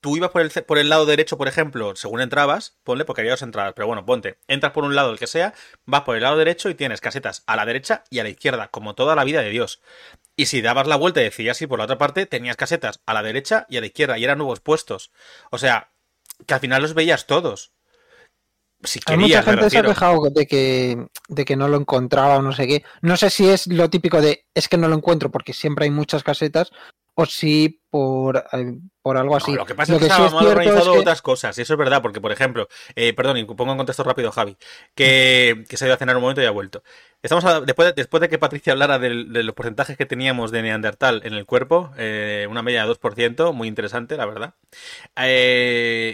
[0.00, 3.32] tú ibas por el, por el lado derecho, por ejemplo, según entrabas, ponle, porque había
[3.32, 6.22] dos entradas, pero bueno, ponte, entras por un lado, el que sea, vas por el
[6.22, 9.24] lado derecho y tienes casetas a la derecha y a la izquierda, como toda la
[9.24, 9.80] vida de Dios.
[10.38, 13.12] Y si dabas la vuelta y decías ir por la otra parte, tenías casetas a
[13.12, 15.10] la derecha y a la izquierda, y eran nuevos puestos.
[15.50, 15.90] O sea,
[16.46, 17.72] que al final los veías todos.
[18.84, 22.42] Si Hay mucha gente se ha quejado de que, de que no lo encontraba o
[22.42, 22.84] no sé qué.
[23.02, 25.90] No sé si es lo típico de es que no lo encuentro porque siempre hay
[25.90, 26.70] muchas casetas
[27.20, 29.52] o si por, eh, por algo así.
[29.52, 32.20] lo que pasa es que, se mal organizado otras cosas, y eso es verdad, porque
[32.20, 34.56] por ejemplo, eh, perdón, y pongo en contexto rápido Javi,
[34.94, 36.84] que, se ha ido a cenar un momento y ha vuelto.
[37.20, 41.22] Estamos después, de, después de que Patricia hablara de, los porcentajes que teníamos de Neandertal
[41.24, 44.54] en el cuerpo, eh, una media de 2%, muy interesante, la verdad.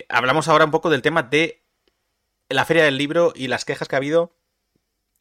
[0.08, 1.64] hablamos ahora un poco del tema de
[2.48, 4.32] la feria del libro y las quejas que ha habido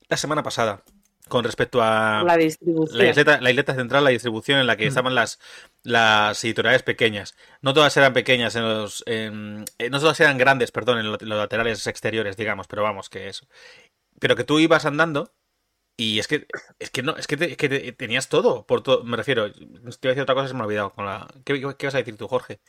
[0.08, 0.86] la semana pasada
[1.30, 2.98] con respecto a la distribución.
[3.42, 4.88] La isleta, central, la distribución en la que mm.
[4.88, 5.40] estaban las,
[5.84, 7.36] las editoriales pequeñas.
[7.62, 9.04] No todas eran pequeñas en los...
[9.08, 13.48] Eh, no todas eran grandes, perdón, en los, laterales exteriores, digamos, pero vamos, que eso.
[14.20, 15.34] Pero que tú ibas andando
[15.96, 16.48] y es que
[16.80, 17.38] es que no es que,
[17.96, 20.66] tenías todo por todo me refiero te iba a decir otra cosa se me ha
[20.66, 22.60] olvidado con la ¿Qué, qué, vas a decir tú Jorge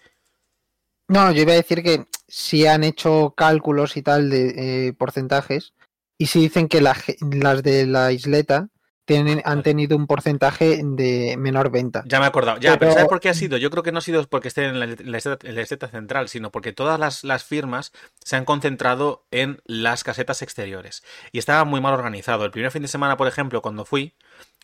[1.09, 5.73] no yo iba a decir que si han hecho cálculos y tal de eh, porcentajes
[6.19, 8.69] y si dicen que las de la isleta
[9.05, 12.03] tienen, han tenido un porcentaje de menor venta.
[12.07, 12.59] Ya me he acordado.
[12.59, 13.59] Ya, pero, ¿sabes por qué ha sido?
[13.59, 17.23] Yo creo que no ha sido porque estén en la, isleta central, sino porque todas
[17.23, 17.93] las, firmas
[18.25, 21.03] se han concentrado en las casetas exteriores.
[21.33, 22.45] Y estaba muy mal organizado.
[22.45, 24.15] El primer fin de semana, por ejemplo, cuando fui,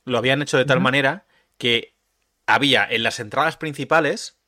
[0.05, 1.27] lo habían hecho de tal manera
[1.59, 1.95] que
[2.47, 4.41] había en las entradas principales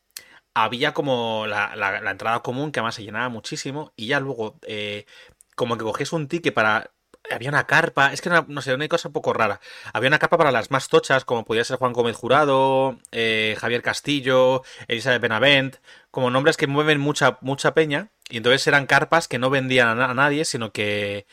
[0.54, 5.06] había como la, entrada común que además se llenaba muchísimo y ya luego eh,
[5.54, 6.90] como que cogías un ticket para
[7.30, 9.60] había una carpa, es que no, sé, una cosa un poco rara.
[9.92, 13.82] Había una carpa para las más tochas, como podía ser Juan Gómez Jurado, eh, Javier
[13.82, 15.76] Castillo, Elizabeth Benavent,
[16.10, 20.14] como nombres que mueven mucha, mucha peña, y entonces eran carpas que no vendían a,
[20.14, 21.26] nadie, sino que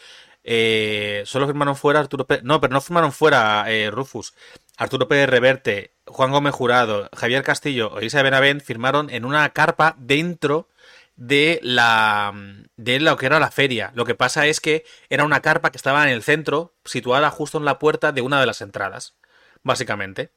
[0.43, 4.33] eh, solo firmaron fuera Arturo Pérez, no, pero no firmaron fuera eh, Rufus.
[4.77, 10.69] Arturo Pérez Reverte, Juan Gómez Jurado, Javier Castillo Elizabeth Benavent firmaron en una carpa dentro
[11.19, 12.33] de la
[12.77, 13.91] de lo que era la feria.
[13.93, 17.57] Lo que pasa es que era una carpa que estaba en el centro, situada justo
[17.57, 19.17] en la puerta de una de las entradas,
[19.61, 20.31] básicamente.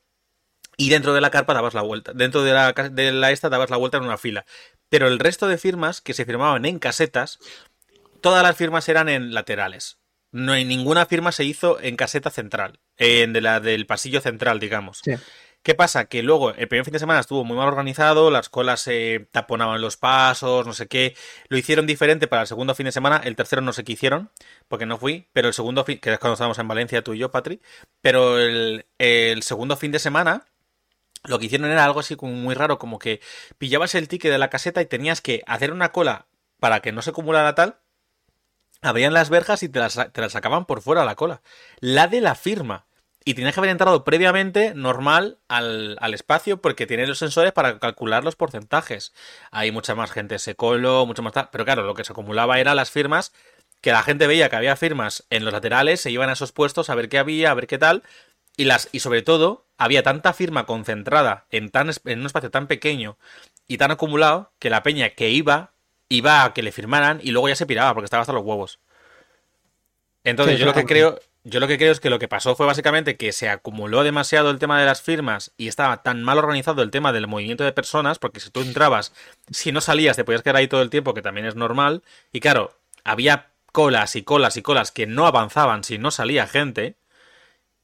[0.77, 2.13] Y dentro de la carpa dabas la vuelta.
[2.15, 4.45] Dentro de la, de la esta dabas la vuelta en una fila.
[4.89, 7.39] Pero el resto de firmas que se firmaban en casetas,
[8.21, 9.99] todas las firmas eran en laterales.
[10.33, 14.59] No hay ninguna firma se hizo en caseta central, en de la del pasillo central,
[14.59, 15.01] digamos.
[15.05, 15.13] Sí.
[15.63, 16.07] ¿Qué pasa?
[16.07, 19.81] Que luego el primer fin de semana estuvo muy mal organizado, las colas se taponaban
[19.81, 21.17] los pasos, no sé qué.
[21.49, 24.31] Lo hicieron diferente para el segundo fin de semana, el tercero no sé qué hicieron,
[24.67, 27.19] porque no fui, pero el segundo fin, que es cuando estábamos en Valencia tú y
[27.19, 27.61] yo, Patri,
[28.01, 28.85] pero el,
[29.43, 30.47] segundo fin de semana
[31.25, 33.21] lo que hicieron era algo así como muy raro, como que
[33.59, 36.27] pillabas el ticket de la caseta y tenías que hacer una cola
[36.59, 37.79] para que no se acumulara tal,
[38.81, 41.43] abrían las verjas y te las, te las sacaban por fuera la cola.
[41.79, 42.87] La de la firma.
[43.25, 48.25] Y tienes que haber entrado previamente normal al, espacio porque tiene los sensores para calcular
[48.25, 49.13] los porcentajes.
[49.51, 51.49] Hay mucha más gente se colo, mucho más tal.
[51.53, 53.33] Pero claro, lo que se acumulaba era las firmas,
[53.81, 56.91] que la gente veía que había firmas en los laterales, se iban a esos puestos
[56.91, 58.03] a ver qué había, a ver qué tal.
[58.57, 62.67] Y, las, y sobre todo, había tanta firma concentrada en, tan, en un espacio tan
[62.67, 63.17] pequeño
[63.67, 65.73] y tan acumulado que la peña que iba,
[66.09, 68.81] iba a que le firmaran y luego ya se piraba porque estaba hasta los huevos.
[70.25, 72.67] Entonces, yo lo que creo, yo lo que creo es que lo que pasó fue
[72.67, 76.83] básicamente que se acumuló demasiado el tema de las firmas y estaba tan mal organizado
[76.83, 79.13] el tema del movimiento de personas, porque si tú entrabas,
[79.51, 82.03] si no salías, te podías quedar ahí todo el tiempo, que también es normal.
[82.33, 86.97] Y claro, había colas y colas y colas que no avanzaban si no salía gente,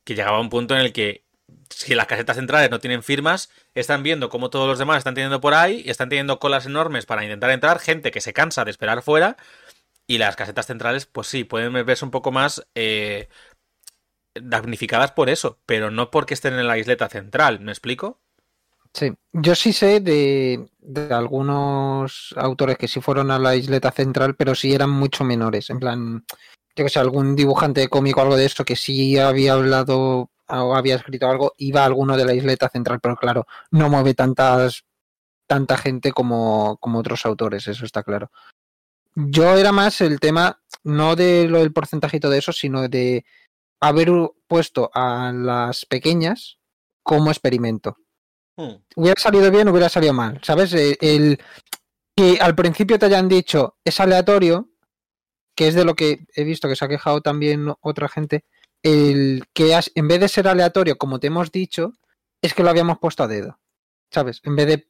[0.05, 1.25] que llegaba a un punto en el que
[1.71, 5.40] si las casetas centrales no tienen firmas, están viendo cómo todos los demás están teniendo
[5.40, 8.71] por ahí, y están teniendo colas enormes para intentar entrar, gente que se cansa de
[8.71, 9.37] esperar fuera,
[10.07, 13.29] y las casetas centrales, pues sí, pueden verse un poco más eh,
[14.42, 18.20] damnificadas por eso, pero no porque estén en la isleta central, ¿me explico?
[18.92, 20.66] Sí, yo sí sé de,
[21.11, 25.70] algunos autores que sí fueron a la isleta central, pero sí eran mucho menores.
[25.70, 26.24] En plan,
[26.74, 30.74] yo que sé, algún dibujante cómico o algo de eso que sí había hablado o
[30.74, 34.85] había escrito algo, iba a alguno de la isleta central, pero claro, no mueve tantas
[35.48, 38.31] tanta gente como, como otros autores, eso está claro.
[39.14, 43.24] yo era más el tema, no de lo del porcentajito de eso, sino de
[43.80, 44.10] haber
[44.46, 46.58] puesto a las pequeñas
[47.02, 47.96] como experimento.
[48.56, 48.76] Hmm.
[48.96, 50.72] Hubiera salido bien, hubiera salido mal, ¿sabes?
[50.72, 51.40] El, el
[52.16, 54.68] que al principio te hayan dicho es aleatorio,
[55.54, 58.44] que es de lo que he visto que se ha quejado también otra gente,
[58.82, 61.92] el que has- en vez de ser aleatorio, como te hemos dicho,
[62.42, 63.58] es que lo habíamos puesto a dedo,
[64.10, 64.40] ¿sabes?
[64.44, 64.88] En vez de,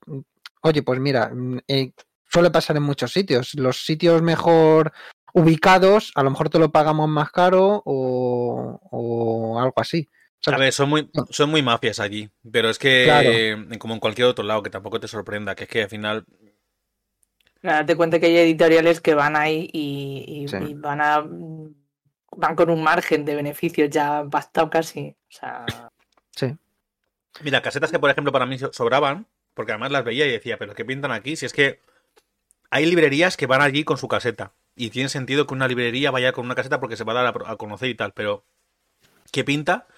[0.62, 1.92] oye, pues mira, mm, eh,
[2.30, 4.92] suele pasar en muchos sitios, los sitios mejor
[5.38, 10.08] ubicados, a lo mejor te lo pagamos más caro o, o algo así.
[10.46, 13.28] A ver, son muy, son muy mafias allí, pero es que, Claro.
[13.32, 16.24] eh, como en cualquier otro lado, que tampoco te sorprenda, que es que al final
[17.60, 20.56] Date cuenta que hay editoriales que van ahí y, y- Sí.
[20.68, 21.26] y van a
[22.36, 25.16] van con un margen de beneficios ya bastado casi.
[25.28, 25.66] O sea,
[26.36, 26.54] Sí.
[27.42, 30.56] Mira, casetas que por ejemplo para mí so- sobraban, porque además las veía y decía,
[30.56, 31.34] pero ¿qué pintan aquí?
[31.34, 31.80] Si es que
[32.70, 34.52] hay librerías que van allí con su caseta.
[34.78, 37.42] Y tiene sentido que una librería vaya con una caseta porque se va a dar
[37.46, 38.44] a, conocer y tal, pero
[39.32, 39.88] ¿qué pinta?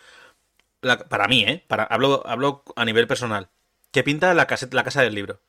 [0.80, 1.66] La- para mí, ¿eh?
[1.68, 3.50] Hablo, hablo a nivel personal.
[3.90, 5.42] ¿Qué pinta la, caseta, la casa del libro?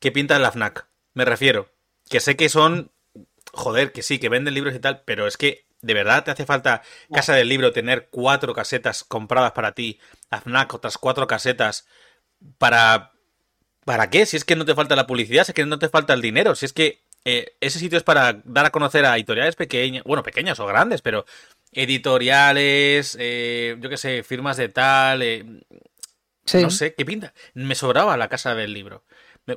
[0.00, 0.88] ¿Qué pinta la FNAC?
[1.14, 1.70] Me refiero.
[2.10, 2.90] Que sé que son...
[3.52, 6.44] Joder, que sí, que venden libros y tal, pero es que de verdad te hace
[6.44, 10.00] falta casa del libro tener cuatro casetas compradas para ti,
[10.30, 11.86] a FNAC otras cuatro casetas
[12.58, 13.12] para...
[13.84, 14.26] ¿Para qué?
[14.26, 16.20] Si es que no te falta la publicidad, si es que no te falta el
[16.20, 20.04] dinero, si es que eh, ese sitio es para dar a conocer a editoriales pequeñas,
[20.04, 21.26] bueno, pequeñas o grandes, pero
[21.72, 25.44] editoriales, eh, yo qué sé, firmas de tal, eh,
[26.44, 26.62] Sí.
[26.62, 27.34] no sé, ¿qué pinta?
[27.54, 29.04] Me sobraba la casa del libro.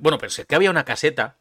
[0.02, 1.38] Bueno, pero sé que había una caseta,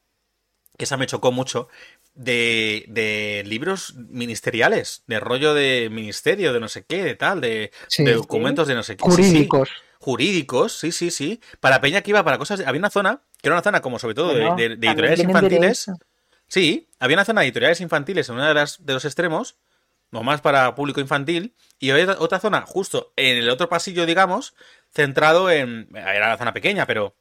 [0.76, 1.68] que esa me chocó mucho,
[2.14, 7.70] de, de libros ministeriales, de rollo de ministerio, de no sé qué, de tal, de,
[7.88, 8.04] Sí.
[8.04, 9.04] de documentos de no sé qué.
[9.10, 9.22] Sí, sí.
[9.30, 9.70] Jurídicos.
[10.00, 11.40] Jurídicos, sí, sí, sí.
[11.60, 12.60] Para Peña que iba para cosas.
[12.66, 14.90] Había una zona, que era una zona como sobre todo de- bueno, de, de también
[14.92, 15.90] editoriales infantiles.
[16.48, 19.58] Sí, había una zona de editoriales infantiles en una de las de los extremos,
[20.10, 24.54] no más para público infantil, y había otra zona justo en el otro pasillo, digamos,
[24.90, 25.88] centrado en.
[25.94, 27.14] Era la zona pequeña, pero.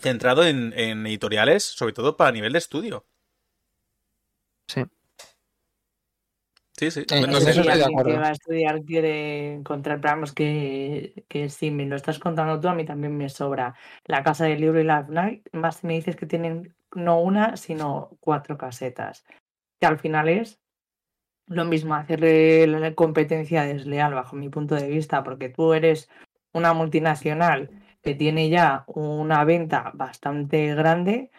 [0.00, 3.06] Centrado en, en editoriales, sobre todo para nivel de estudio.
[4.66, 4.84] Sí.
[6.76, 7.00] Sí, sí.
[7.10, 7.50] Eh, no en sé.
[7.50, 8.10] eso estoy de alguien acuerdo.
[8.10, 12.58] que va a estudiar quiere encontrar, pero vamos, que, que si me lo estás contando
[12.60, 15.86] tú, a mí también me sobra la casa del libro y la FNAC, más si
[15.86, 19.24] me dices que tienen no una, sino cuatro casetas,
[19.80, 20.60] que al final es
[21.46, 26.08] lo mismo, hacerle la competencia desleal bajo mi punto de vista, porque tú eres
[26.52, 27.70] una multinacional
[28.02, 31.30] que tiene ya una venta bastante grande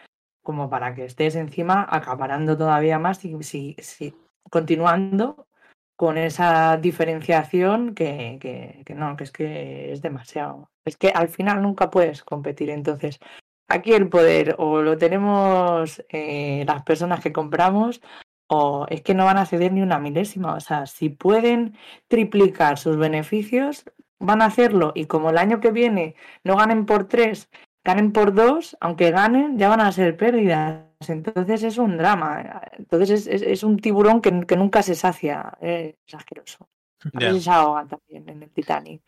[0.43, 4.15] como para que estés encima acaparando todavía más y si,
[4.51, 5.47] continuando
[5.95, 10.69] con esa diferenciación que, que, que no, que es que es demasiado.
[10.83, 12.69] Es que al final nunca puedes competir.
[12.69, 13.19] Entonces,
[13.67, 18.01] aquí el poder o lo tenemos eh, las personas que compramos
[18.47, 20.53] o es que no van a ceder ni una milésima.
[20.55, 21.75] O sea, si pueden
[22.07, 23.85] triplicar sus beneficios,
[24.19, 24.91] van a hacerlo.
[24.95, 27.49] Y como el año que viene no ganen por tres,
[27.83, 30.83] ganen por dos, aunque ganen, ya van a ser pérdidas.
[31.07, 32.61] Entonces es un drama.
[32.77, 35.57] Entonces es, es- es un tiburón que, que nunca se sacia.
[35.61, 36.69] Es asqueroso.
[37.13, 39.01] A veces se ahoga también en el Titanic.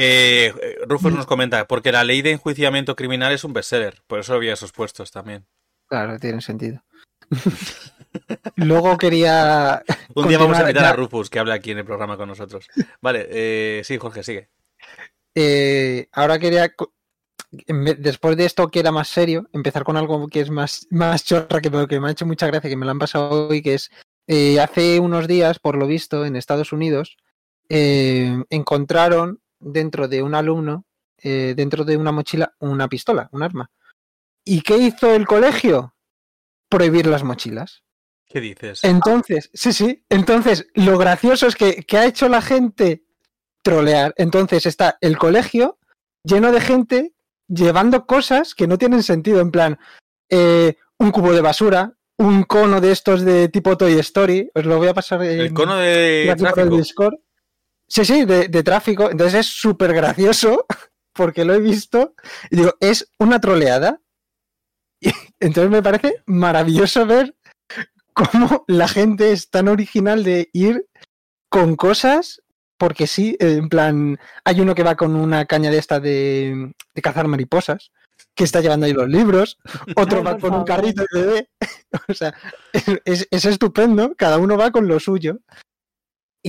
[0.00, 4.20] Eh, eh, Rufus nos comenta, porque la ley de enjuiciamiento criminal es un bestseller, por
[4.20, 5.44] eso había esos puestos también.
[5.88, 6.82] Claro, tiene sentido.
[8.56, 9.82] Luego quería.
[10.14, 10.92] Un día vamos a invitar a.
[10.92, 12.68] Rufus que hable aquí en el programa con nosotros.
[13.00, 14.50] Vale, eh, sí, Jorge, sigue.
[15.34, 16.72] eh, ahora quería.
[17.50, 21.60] Después de esto que era más serio, empezar con algo que es más, más chorra,
[21.62, 23.90] que, que me ha hecho mucha gracia, que me lo han pasado hoy, que es
[24.26, 27.16] eh, hace unos días, por lo visto, en Estados Unidos,
[27.68, 30.84] eh, encontraron dentro de un alumno,
[31.18, 33.70] eh, dentro de una mochila, una pistola, un arma.
[34.44, 35.94] ¿Y qué hizo el colegio?
[36.68, 37.82] Prohibir las mochilas.
[38.26, 38.84] ¿Qué dices?
[38.84, 40.04] Entonces, sí, sí.
[40.08, 43.04] Entonces, lo gracioso es que, que ha hecho la gente
[43.62, 44.14] trolear.
[44.16, 45.78] Entonces está el colegio
[46.24, 47.12] lleno de gente
[47.48, 49.40] llevando cosas que no tienen sentido.
[49.40, 49.78] En plan,
[50.28, 54.50] eh, un cubo de basura, un cono de estos de tipo Toy Story.
[54.54, 56.70] Os lo voy a pasar en, El cono de por el.
[56.70, 57.14] Discord.
[57.88, 59.10] Sí, sí, de, de tráfico.
[59.10, 60.66] Entonces es súper gracioso
[61.14, 62.14] porque lo he visto
[62.50, 64.00] y digo, es una troleada.
[65.00, 67.36] Y entonces me parece maravilloso ver
[68.14, 70.86] cómo la gente es tan original de ir
[71.48, 72.42] con cosas,
[72.78, 77.02] porque sí, en plan, hay uno que va con una caña de esta de, de
[77.02, 77.92] cazar mariposas,
[78.34, 79.58] que está llevando ahí los libros,
[79.96, 81.50] otro Ay, va con un carrito de bebé,
[82.08, 82.34] o sea,
[82.72, 85.38] es, es- es estupendo, cada uno va con lo suyo.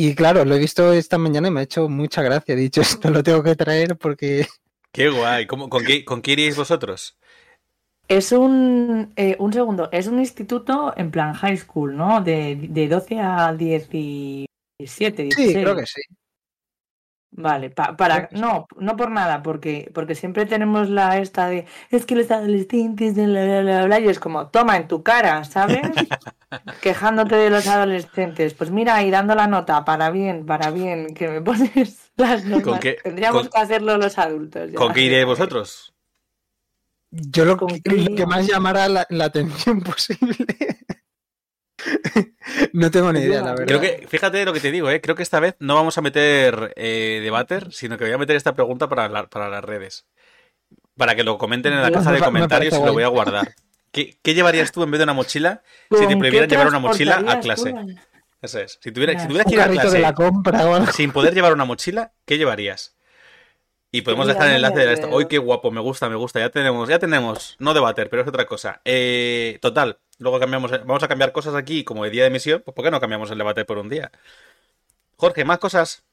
[0.02, 2.54] Y claro, lo he visto esta mañana y me ha hecho mucha gracia.
[2.54, 4.48] He dicho, esto lo tengo que traer porque
[4.94, 5.46] Qué guay.
[5.46, 7.18] ¿Cómo- con, qué, ¿Con qué iríais vosotros?
[8.08, 12.22] Es un, eh, un segundo, es un instituto en plan high school, ¿no?
[12.22, 14.48] De, de 12 a 17,
[15.24, 15.36] 16.
[15.36, 16.02] Sí, creo que sí.
[17.32, 22.06] Vale, pa- para, no, no por nada, porque, porque siempre tenemos la esta de, es
[22.06, 25.44] que los adolescentes, de bla, bla, bla, bla", y es como, toma en tu cara,
[25.46, 25.80] ¿sabes?
[26.82, 28.56] Quejándote de los adolescentes.
[28.56, 32.80] Pues mira, ahí dando la nota, para bien, para bien, que me pones las notas.
[32.80, 34.72] qué- Tendríamos con- que hacerlo los adultos.
[34.72, 34.78] ya.
[34.78, 35.94] ¿Con qué iréis vosotros?
[37.12, 37.92] Yo lo, ¿Con que- qué?
[38.10, 40.46] lo que más llamara la, la atención posible.
[42.74, 43.66] No tengo ni idea, la verdad.
[43.68, 45.02] Creo que, fíjate lo que te digo, ¿eh?
[45.02, 48.36] creo que esta vez no vamos a meter eh, debater, sino que voy a meter
[48.36, 50.06] esta pregunta para, la- para las redes.
[50.98, 53.54] Para que lo comenten en la caja de comentarios y lo voy a guardar.
[53.92, 56.68] ¿Qué, qué llevarías tú en vez de una mochila si te ¿Con qué prohibieran llevar
[56.68, 57.42] una mochila a tú?
[57.42, 57.76] clase?
[58.42, 58.80] Eso es.
[58.82, 61.54] Si, tuviera, si tuvieras que ir a carrito de la clase compra sin poder llevar
[61.54, 62.96] una mochila, ¿qué llevarías?
[63.92, 65.10] Y podemos Mira, dejar el enlace de esto.
[65.16, 65.72] ¡Uy, qué guapo!
[65.72, 66.40] Me gusta, me gusta.
[66.40, 67.56] Ya tenemos, ya tenemos.
[67.60, 68.82] No debater, pero es otra cosa.
[68.86, 69.98] Eh, total.
[70.20, 70.72] Luego cambiamos.
[70.72, 72.62] Vamos a cambiar cosas aquí como de día de emisión.
[72.64, 74.12] Pues ¿por qué no cambiamos el debate por un día?
[75.16, 76.04] Jorge, más cosas.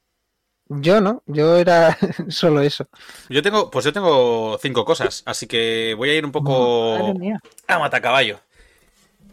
[0.68, 1.96] Yo no, yo era
[2.28, 2.88] solo eso.
[3.28, 7.14] Yo tengo, pues yo tengo cinco cosas, así que voy a ir un poco
[7.68, 8.40] a matacaballo.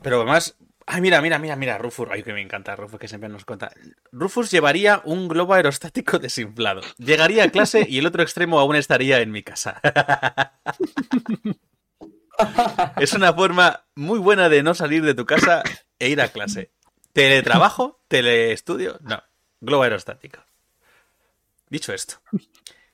[0.04, 0.56] Pero además,
[0.86, 3.72] ay, mira, mira, mira, mira, Rufus, ay, que me encanta Rufus, que siempre nos cuenta.
[4.12, 6.82] Rufus llevaría un globo aerostático desinflado.
[6.98, 9.82] Llegaría a clase y el otro extremo aún estaría en mi casa.
[12.98, 15.64] es una forma muy buena de no salir de tu casa
[16.00, 16.72] e ir a clase.
[17.14, 19.22] Teletrabajo, teleestudio, no,
[19.62, 20.40] globo aerostático.
[21.70, 22.16] Dicho esto,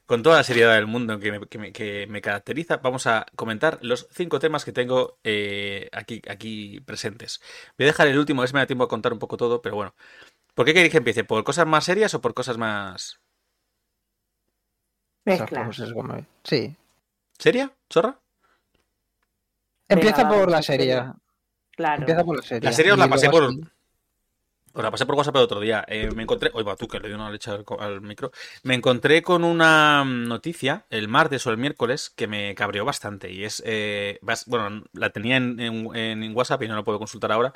[0.05, 3.25] con toda la seriedad del mundo que me, que me- que me caracteriza, vamos a
[3.35, 7.41] comentar los cinco temas que tengo eh, aquí, aquí presentes.
[7.77, 9.37] Voy a dejar el último, a ver si me da tiempo a contar un poco
[9.37, 9.95] todo, pero bueno.
[10.53, 11.23] ¿Por qué queréis que empiece?
[11.23, 13.19] ¿Por cosas más serias o por cosas más...
[15.25, 15.47] Mezcla.
[15.93, 16.75] como- Sí.
[17.37, 17.71] ¿Seria?
[17.91, 18.19] ¿Zorra?
[19.89, 21.03] Empieza por la serie.
[21.75, 22.01] Claro.
[22.01, 22.69] Empieza por la serie.
[22.69, 23.51] La serie os la pasé por-.
[24.71, 25.83] Os la pasé por WhatsApp el otro día.
[25.87, 26.51] Eh, me encontré.
[26.53, 28.31] Oye, va, tú que le di una leche al, micro.
[28.63, 33.31] Me encontré con una mm, noticia el martes o el miércoles que me cabreó bastante.
[33.31, 33.63] Y es.
[33.65, 37.53] eh, bueno, la tenía en, en- en WhatsApp y no lo puedo consultar ahora.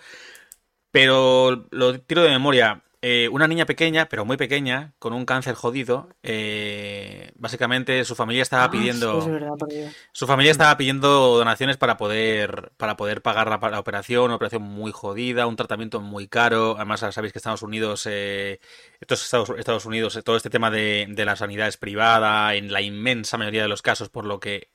[0.91, 2.82] Pero lo tiro de memoria.
[3.05, 6.07] Eh, una niña pequeña, pero muy pequeña, con un cáncer jodido.
[6.23, 9.19] eh, básicamente su familia estaba Ah, pidiendo.
[9.21, 9.93] sí, es verdad, por Dios.
[10.13, 14.61] Su familia estaba pidiendo donaciones para poder, para poder pagar la, la operación, una operación
[14.63, 16.75] muy jodida, un tratamiento muy caro.
[16.77, 18.61] Además, sabéis que Estados Unidos, eh,
[19.01, 22.81] estos Estados, Estados Unidos, todo este tema de, de la sanidad es privada, en la
[22.81, 24.69] inmensa mayoría de los casos, por lo que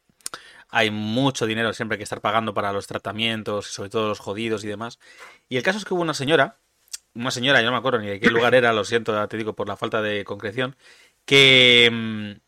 [0.68, 4.68] hay mucho dinero siempre que estar pagando para los tratamientos, sobre todo los jodidos y
[4.68, 4.98] demás.
[5.48, 6.58] Y el caso es que hubo una señora,
[7.14, 9.54] una señora, yo no me acuerdo ni de qué lugar era, lo siento, te digo
[9.54, 10.76] por la falta de concreción,
[11.24, 12.40] que, mm,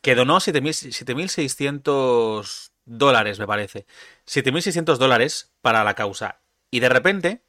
[0.00, 3.86] que donó 7.000 7.600 dólares, me parece.
[4.26, 6.40] 7.600 dólares para la causa.
[6.70, 7.42] Y de repente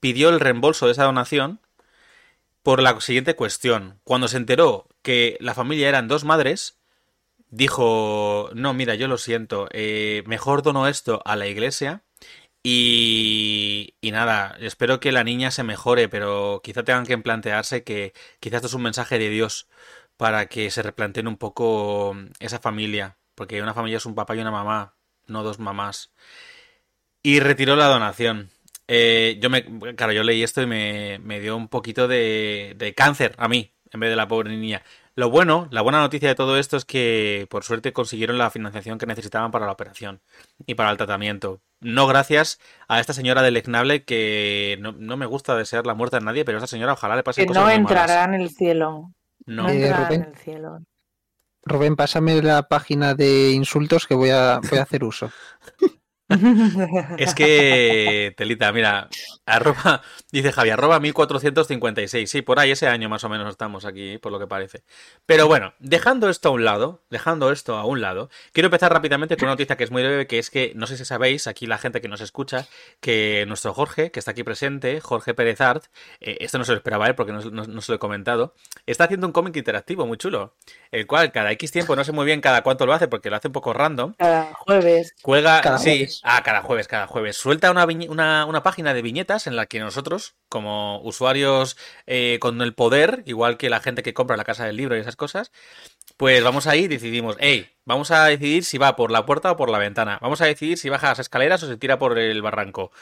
[0.00, 1.60] pidió el reembolso de esa donación
[2.62, 4.00] por la siguiente cuestión.
[4.04, 6.78] Cuando se enteró que la familia eran dos madres,
[7.50, 12.02] dijo, no, mira, yo lo siento, eh, mejor dono esto a la iglesia
[12.62, 18.56] y, nada, espero que la niña se mejore, pero quizá tengan que plantearse que quizás
[18.56, 19.68] esto es un mensaje de Dios
[20.16, 24.40] para que se replanteen un poco esa familia, porque una familia es un papá y
[24.40, 24.96] una mamá,
[25.26, 26.12] no dos mamás.
[27.22, 28.50] Y retiró la donación.
[28.88, 32.94] Eh, yo me, claro, yo leí esto y me, me dio un poquito de, de
[32.94, 34.82] cáncer a mí, en vez de la pobre niña.
[35.18, 38.98] Lo bueno, la buena noticia de todo esto es que por suerte consiguieron la financiación
[38.98, 40.20] que necesitaban para la operación
[40.64, 41.60] y para el tratamiento.
[41.80, 46.20] No gracias a esta señora deleznable que no, no me gusta desear la muerte a
[46.20, 47.90] nadie, pero a esta señora ojalá le pasen Que cosas no muy malas.
[47.90, 49.10] entrará en el cielo.
[49.44, 49.64] No.
[49.64, 50.22] No, Eh, entrará Rubén.
[50.22, 50.78] en el cielo.
[51.64, 55.32] Rubén, pásame la página de insultos que voy a, voy a hacer uso.
[57.16, 59.08] Es que, telita, mira,
[59.46, 62.30] arroba, dice Javi, arroba 1456.
[62.30, 64.82] Sí, por ahí ese año más o menos estamos aquí, por lo que parece.
[65.26, 69.36] Pero bueno, dejando esto a un lado, dejando esto a un lado, quiero empezar rápidamente
[69.36, 71.66] con una noticia que es muy breve, que es que, no sé si sabéis, aquí
[71.66, 72.66] la gente que nos escucha,
[73.00, 75.84] que nuestro Jorge, que está aquí presente, Jorge Pérez Art,
[76.20, 78.54] eh, esto no se lo esperaba él porque no, no- no se lo he comentado,
[78.86, 80.54] está haciendo un cómic interactivo muy chulo,
[80.90, 83.36] el cual cada X tiempo, no sé muy bien cada cuánto lo hace porque lo
[83.36, 85.14] hace un poco random, Cada jueves.
[85.22, 86.17] Cuelga, Cada sí, jueves.
[86.22, 87.36] Ah, cada jueves, cada jueves.
[87.36, 92.60] Suelta una, una, una página de viñetas en la que nosotros, como usuarios eh, con
[92.62, 95.52] el poder, igual que la gente que compra la casa del libro y esas cosas,
[96.16, 99.56] pues vamos ahí y decidimos, hey, vamos a decidir si va por la puerta o
[99.56, 100.18] por la ventana.
[100.20, 102.92] Vamos a decidir si baja las escaleras o se tira por el barranco.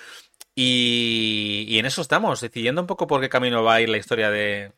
[0.54, 3.98] Y, y en eso estamos, decidiendo un poco por qué camino va a ir la
[3.98, 4.72] historia de,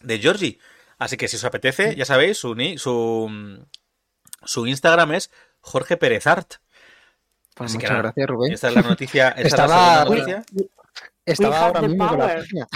[0.00, 0.58] de Georgie.
[0.98, 3.66] Así que si os apetece, ya sabéis, su, su,
[4.44, 6.56] su Instagram es Jorge Pérez Art.
[7.60, 8.52] Pues Así que nada, gracias, Rubén.
[8.54, 9.28] Esta es la noticia.
[9.36, 10.44] Esta Estaba- la noticia.
[11.26, 12.66] Estaba ahora mismo con la página.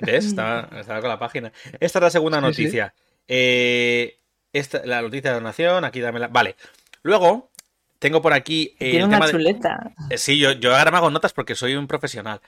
[0.00, 0.26] ¿Ves?
[0.26, 1.52] Estaba, estaba con la página.
[1.80, 2.62] Esta es la segunda Sí, sí.
[2.62, 2.94] noticia.
[3.26, 4.18] Eh,
[4.52, 6.28] esta, la noticia de donación, aquí dame la.
[6.28, 6.56] Vale.
[7.02, 7.50] Luego,
[7.98, 9.90] tengo por aquí eh, Tiene el una tema chuleta.
[10.10, 12.40] Eh, Sí, yo, yo ahora me hago notas porque soy un profesional.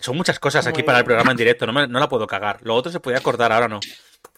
[0.00, 2.60] Son muchas cosas aquí para el programa en directo, no, me- no la puedo cagar.
[2.62, 3.80] Lo otro se podía cortar, ahora no.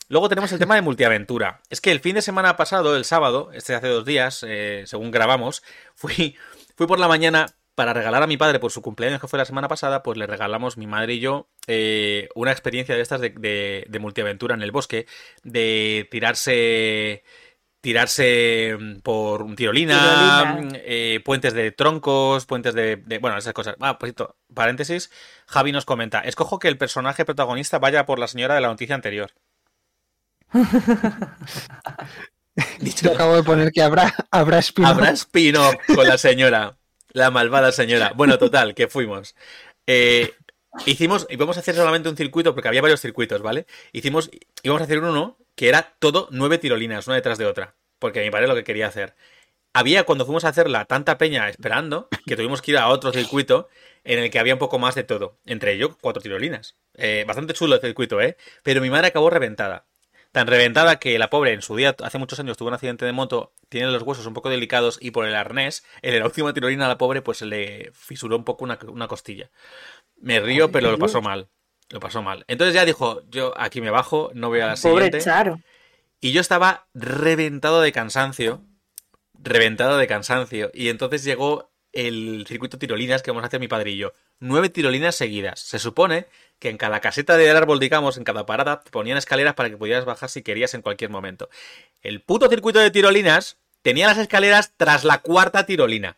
[0.08, 1.60] Luego tenemos el tema de multiaventura.
[1.70, 5.10] Es que el fin de semana pasado, el sábado, este hace dos días, eh, según
[5.10, 5.62] grabamos,
[5.94, 6.36] fui,
[6.76, 9.44] fui por la mañana para regalar a mi padre por su cumpleaños que fue la
[9.44, 13.30] semana pasada, pues le regalamos mi madre y yo eh, una experiencia de estas de,
[13.30, 15.06] de- de multiaventura en el bosque,
[15.42, 17.24] de tirarse
[17.80, 20.80] tirarse mm, por un tirolina, Tirolina.
[20.84, 23.76] eh, puentes de troncos, puentes de, de- bueno, esas cosas.
[23.80, 25.10] Ah, por cierto, paréntesis,
[25.46, 28.94] Javi nos comenta, escojo que el personaje protagonista vaya por la señora de la noticia
[28.94, 29.32] anterior.
[33.02, 34.90] Yo acabo de poner que habrá, habrá spin-off.
[34.90, 36.76] Habrá spin-off con la señora,
[37.12, 38.12] la malvada señora.
[38.14, 39.34] Bueno, total, que fuimos.
[39.86, 40.32] Eh,
[40.86, 43.66] hicimos, íbamos a hacer solamente un circuito, porque había varios circuitos, ¿vale?
[43.92, 44.30] Hicimos,
[44.62, 48.30] íbamos a hacer uno que era todo nueve tirolinas, una detrás de otra, porque mi
[48.30, 49.14] padre lo que quería hacer.
[49.72, 53.68] Había, cuando fuimos a hacerla, tanta peña esperando, que tuvimos que ir a otro circuito
[54.04, 55.38] en el que había un poco más de todo.
[55.46, 56.76] Entre ellos, cuatro tirolinas.
[56.94, 58.36] Eh, bastante chulo el circuito, ¿eh?
[58.62, 59.86] Pero mi madre acabó reventada.
[60.34, 63.12] Tan reventada que la pobre en su día, hace muchos años, tuvo un accidente de
[63.12, 66.86] moto, tiene los huesos un poco delicados y por el arnés, en la última tirolina
[66.86, 69.52] a la pobre, pues se le fisuró un poco una, una costilla.
[70.16, 71.50] Me río, Ay, pero lo pasó mal.
[71.88, 72.44] Lo pasó mal.
[72.48, 75.20] Entonces ya dijo, yo aquí me bajo, no voy a la Pobre siguiente.
[75.20, 75.60] Charo.
[76.20, 78.60] Y yo estaba reventado de cansancio.
[79.34, 80.72] Reventado de cansancio.
[80.74, 84.14] Y entonces llegó el circuito tirolinas que vamos a hacer mi padre y yo.
[84.40, 85.60] Nueve tirolinas seguidas.
[85.60, 86.26] Se supone
[86.64, 89.76] que en cada caseta del árbol, digamos, en cada parada, te ponían escaleras para que
[89.76, 91.50] pudieras bajar si querías en cualquier momento.
[92.00, 96.16] El puto circuito de tirolinas tenía las escaleras tras la cuarta tirolina.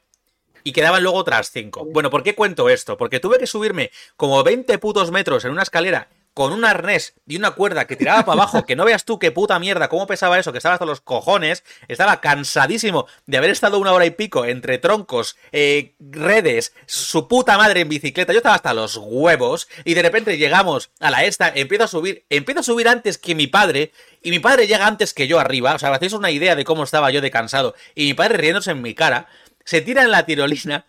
[0.62, 1.84] Y quedaban luego otras cinco.
[1.84, 2.96] Bueno, ¿por qué cuento esto?
[2.96, 7.36] Porque tuve que subirme como 20 putos metros en una escalera con un arnés y
[7.36, 10.38] una cuerda que tiraba para abajo, que no veas tú qué puta mierda, cómo pesaba
[10.38, 14.44] eso, que estaba hasta los cojones, estaba cansadísimo de haber estado una hora y pico
[14.44, 19.94] entre troncos, eh, redes, su puta madre en bicicleta, yo estaba hasta los huevos, y
[19.94, 23.46] de repente llegamos a la esta, empiezo a subir, empiezo a subir antes que mi
[23.46, 26.66] padre, y mi padre llega antes que yo arriba, o sea, hacéis una idea de
[26.66, 29.26] cómo estaba yo de cansado, y mi padre riéndose en mi cara,
[29.64, 30.84] se tira en la tirolina,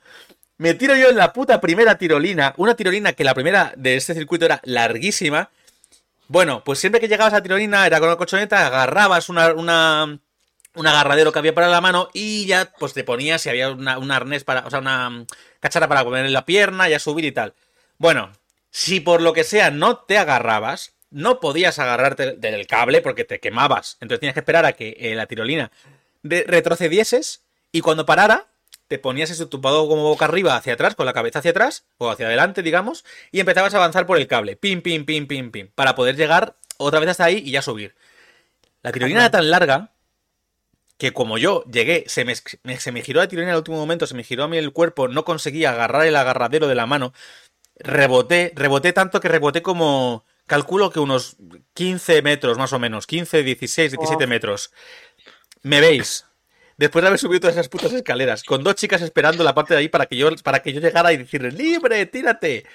[0.57, 4.13] me tiro yo en la puta primera tirolina, una tirolina que la primera de este
[4.13, 5.49] circuito era larguísima.
[6.27, 10.19] Bueno, pues siempre que llegabas a tirolina era con la colchoneta, agarrabas una, una,
[10.73, 13.97] un agarradero que había para la mano y ya pues te ponías si había una,
[13.97, 15.27] un arnés para, o sea, una mm,
[15.59, 17.53] cachara para poner en la pierna, ya subir y tal.
[17.97, 18.31] Bueno,
[18.71, 23.39] si por lo que sea no te agarrabas, no podías agarrarte del cable porque te
[23.39, 23.97] quemabas.
[24.01, 25.71] Entonces tenías que esperar a que eh, la tirolina
[26.23, 28.47] retrocedieses y cuando parara
[28.87, 32.09] te ponías eso tumbado como boca arriba hacia atrás, con la cabeza hacia atrás, o
[32.09, 35.69] hacia adelante, digamos, y empezabas a avanzar por el cable, pim, pim, pim, pim, pim,
[35.75, 37.95] para poder llegar otra vez hasta ahí y ya subir.
[38.81, 39.91] La tirolina era tan larga
[40.97, 44.15] que como yo llegué, se me, se me giró la tirolina el último momento, se
[44.15, 47.13] me giró a mí el cuerpo, no conseguía agarrar el agarradero de la mano,
[47.75, 51.37] reboté, reboté tanto que reboté como, calculo que unos
[51.73, 54.27] 15 metros más o menos, 15, 16, 17 Oh.
[54.27, 54.71] metros.
[55.61, 56.25] ¿Me veis?
[56.77, 59.79] Después de haber subido todas esas putas escaleras, con dos chicas esperando la parte de
[59.79, 62.65] ahí para que yo, para que yo llegara y decirle, libre, tírate.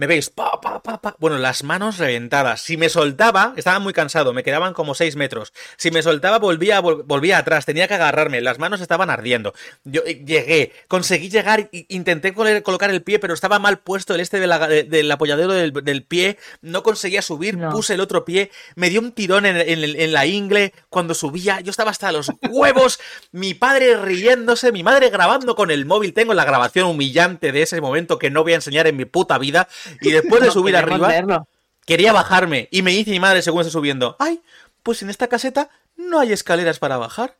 [0.00, 0.30] ¿Me veis?
[0.30, 1.14] Pa, pa, pa, pa.
[1.18, 2.62] Bueno, las manos reventadas.
[2.62, 5.52] Si me soltaba, estaba muy cansado, me quedaban como 6 metros.
[5.76, 9.52] Si me soltaba, volvía, vol- volvía atrás, tenía que agarrarme, las manos estaban ardiendo.
[9.84, 14.20] Yo eh, llegué, conseguí llegar, intenté col- colocar el pie, pero estaba mal puesto el
[14.20, 17.68] este de la- de- del apoyadero del, del pie, no conseguía subir, No.
[17.70, 21.60] puse el otro pie, me dio un tirón en, en en la ingle cuando subía,
[21.60, 23.00] yo estaba hasta los huevos,
[23.32, 27.82] mi padre riéndose, mi madre grabando con el móvil, tengo la grabación humillante de ese
[27.82, 29.68] momento que no voy a enseñar en mi puta vida,
[30.00, 31.46] y después de No subir arriba,
[31.86, 34.40] quería bajarme, y me dice mi madre según está subiendo, ay,
[34.82, 37.36] pues en esta caseta no hay escaleras para bajar.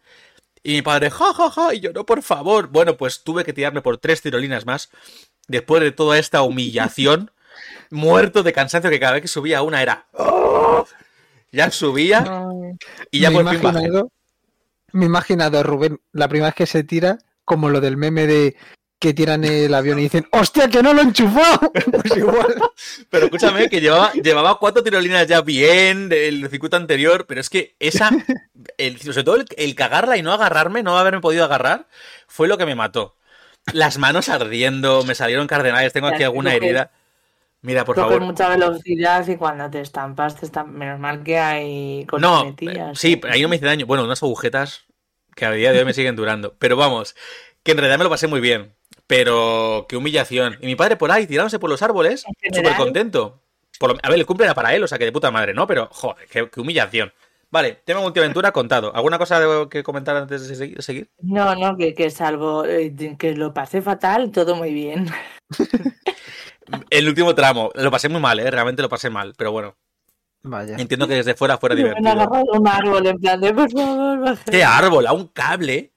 [0.63, 2.69] Y mi padre, ja, ja, ja, y yo, no, por favor.
[2.69, 4.91] Bueno, pues tuve que tirarme por tres tirolinas más.
[5.49, 7.31] Después de toda esta humillación,
[7.91, 10.07] muerto de cansancio, que cada vez que subía una era.
[10.13, 10.87] "Oh".
[11.53, 12.25] Ya subía
[13.11, 13.89] y ya por fin bajé.
[14.93, 18.27] me he imaginado a Rubén la primera vez que se tira, como lo del meme
[18.27, 18.57] de
[19.01, 21.41] que tiran el avión y dicen, ¡hostia, que no lo enchufó!
[21.91, 22.55] Pues igual.
[23.11, 27.77] Pero escúchame, que llevaba, llevaba cuatro tirolinas ya bien del circuito anterior, pero es que
[27.81, 28.19] esa,
[28.79, 31.89] el, sobre todo el, el cagarla y no agarrarme, no haberme podido agarrar,
[32.29, 33.17] fue lo que me mató.
[33.73, 36.93] Las manos ardiendo, me salieron cardenales, tengo aquí alguna herida.
[37.63, 38.23] Mira, por Coges favor.
[38.23, 40.75] mucha velocidad y cuando te estampas, te estampas.
[40.75, 43.87] Menos mal que hay No, eh, sí, ahí no me hice daño.
[43.87, 44.87] Bueno, unas agujetas
[45.37, 46.57] que a día de hoy me siguen durando.
[46.59, 47.17] Pero vamos,
[47.63, 48.75] que en realidad me lo pasé muy bien.
[49.11, 50.57] Pero qué humillación.
[50.61, 52.23] Y mi padre por ahí, tirándose por los árboles,
[52.55, 53.41] súper contento.
[53.81, 55.53] Por lo- a ver, el cumple era para él, o sea que de puta madre,
[55.53, 55.67] ¿no?
[55.67, 57.13] Pero, joder, qué, qué humillación.
[57.51, 58.95] Vale, tema multiaventura contado.
[58.95, 61.11] ¿Alguna cosa de- que comentar antes de segui- seguir?
[61.23, 65.07] No, no, que, que salvo eh, que lo pasé fatal, todo muy bien.
[66.91, 68.49] El último tramo, lo pasé muy mal, ¿eh?
[68.49, 69.75] Realmente lo pasé mal, pero bueno,
[70.43, 70.77] Vaya.
[70.79, 72.13] entiendo que desde fuera fuera divertido.
[72.53, 74.45] un árbol en plan de por favor, baja.
[74.49, 75.07] ¿Qué árbol?
[75.09, 75.91] A un cable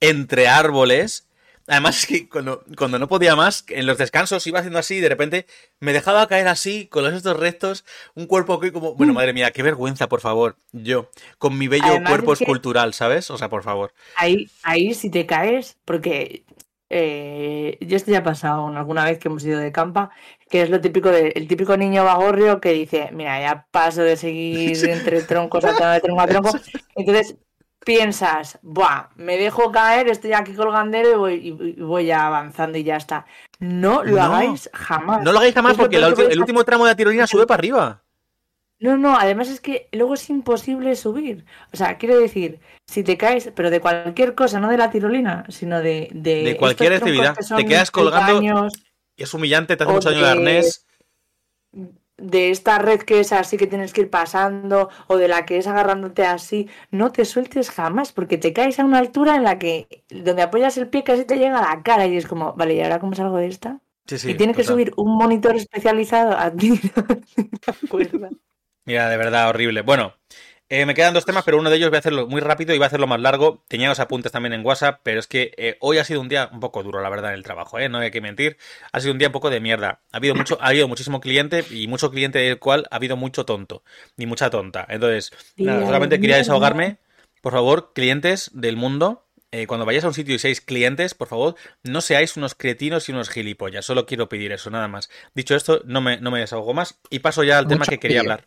[0.00, 1.28] entre árboles.
[1.66, 5.00] Además, es que cuando, cuando no podía más, en los descansos iba haciendo así y
[5.00, 5.46] de repente
[5.78, 7.84] me dejaba caer así, con los estos restos,
[8.14, 8.94] un cuerpo que como...
[8.94, 10.56] Bueno, madre mía, qué vergüenza, por favor.
[10.72, 13.30] Yo, con mi bello Además, cuerpo es que- escultural, ¿sabes?
[13.30, 13.92] O sea, por favor.
[14.16, 16.44] Ahí, ahí si te caes, porque
[16.88, 20.10] eh, yo esto ya ha pasado alguna vez que hemos ido de campa,
[20.48, 24.16] que es lo típico de, el típico niño vagorrio que dice, mira, ya paso de
[24.16, 26.50] seguir entre troncos a de tronco a tronco.
[26.96, 27.36] Entonces
[27.84, 32.84] piensas, buah, me dejo caer, estoy aquí colgandero y voy, y- y voy avanzando y
[32.84, 33.26] ya está.
[33.58, 34.22] No lo No.
[34.22, 35.22] hagáis jamás.
[35.22, 37.58] No lo hagáis jamás Es porque el, el último tramo de la tirolina sube para
[37.60, 38.02] arriba.
[38.78, 41.44] No, no, además es que luego es imposible subir.
[41.72, 45.44] O sea, quiero decir, si te caes, pero de cualquier cosa, no de la tirolina,
[45.50, 46.08] sino de...
[46.12, 47.36] De, De cualquier actividad.
[47.56, 48.72] Te quedas colgando- peldaños,
[49.18, 50.86] Es humillante, te hace mucho daño de- arnés.
[52.20, 55.58] De esta red que es así que tienes que ir pasando, o de la que
[55.58, 59.58] es agarrándote así, no te sueltes jamás, porque te caes a una altura en la
[59.58, 62.74] que donde apoyas el pie casi te llega a la cara y es como, vale,
[62.74, 63.80] ¿y ahora cómo salgo de esta?
[64.06, 64.30] Sí, sí.
[64.30, 66.80] y tienes que subir un monitor especializado a ti.
[68.84, 69.82] Mira, de verdad, horrible.
[69.82, 70.14] Bueno,
[70.70, 72.78] eh, me quedan dos temas, pero uno de ellos voy a hacerlo muy rápido y
[72.78, 73.64] voy a hacerlo más largo.
[73.66, 76.48] Tenía los apuntes también en WhatsApp, pero es que eh, hoy ha sido un día
[76.52, 77.88] un poco duro, la verdad, en el trabajo, ¿eh?
[77.88, 78.56] No hay que mentir.
[78.92, 80.00] Ha sido un día un poco de mierda.
[80.12, 83.44] Ha habido mucho, ha habido muchísimo cliente y mucho cliente del cual ha habido mucho
[83.44, 83.82] tonto
[84.16, 84.86] y mucha tonta.
[84.88, 86.98] Entonces, nada, solamente quería desahogarme.
[87.40, 91.26] Por favor, clientes del mundo, eh, cuando vayáis a un sitio y seáis clientes, por
[91.26, 93.84] favor, no seáis unos cretinos y unos gilipollas.
[93.84, 95.10] Solo quiero pedir eso, nada más.
[95.34, 98.20] Dicho esto, no me, no me desahogo más y paso ya al tema que quería
[98.20, 98.46] hablar.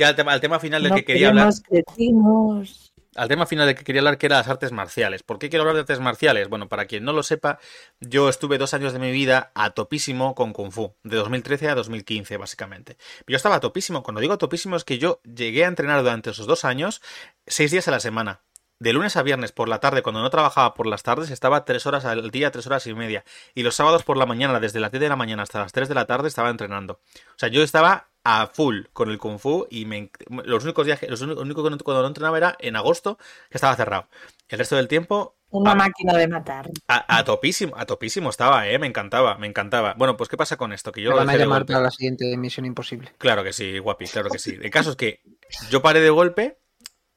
[0.00, 1.52] Ya al tema, al tema final del no que quería hablar.
[1.62, 2.94] cretinos.
[3.16, 5.22] Al tema final del que quería hablar, que era las artes marciales.
[5.22, 6.48] ¿Por qué quiero hablar de artes marciales?
[6.48, 7.58] Bueno, para quien no lo sepa,
[8.00, 11.74] yo estuve dos años de mi vida a topísimo con Kung Fu, de 2013 a
[11.74, 12.96] 2015, básicamente.
[13.26, 14.02] Yo estaba a topísimo.
[14.02, 17.02] Cuando digo topísimo es que yo llegué a entrenar durante esos dos años
[17.46, 18.40] seis días a la semana.
[18.78, 21.84] De lunes a viernes por la tarde, cuando no trabajaba por las tardes, estaba tres
[21.84, 23.22] horas al día, tres horas y media.
[23.54, 25.90] Y los sábados por la mañana, desde las 10 de la mañana hasta las 3
[25.90, 26.94] de la tarde, estaba entrenando.
[26.94, 30.10] O sea, yo estaba a full con el Kung Fu y me,
[30.44, 33.16] los únicos días, que- los únicos- único que no- cuando no entrenaba era en agosto,
[33.50, 34.08] que estaba cerrado.
[34.48, 36.70] El resto del tiempo, Una a, máquina de matar.
[36.86, 39.94] a- a topísimo, a topísimo estaba, eh, me encantaba, me encantaba.
[39.94, 40.92] Bueno, pues ¿qué pasa con esto?
[40.92, 43.10] Que yo van a llamar para la siguiente Misión Imposible.
[43.18, 44.56] Claro que sí, guapi, claro que sí.
[44.60, 45.22] El caso es que
[45.70, 46.58] yo paré de golpe,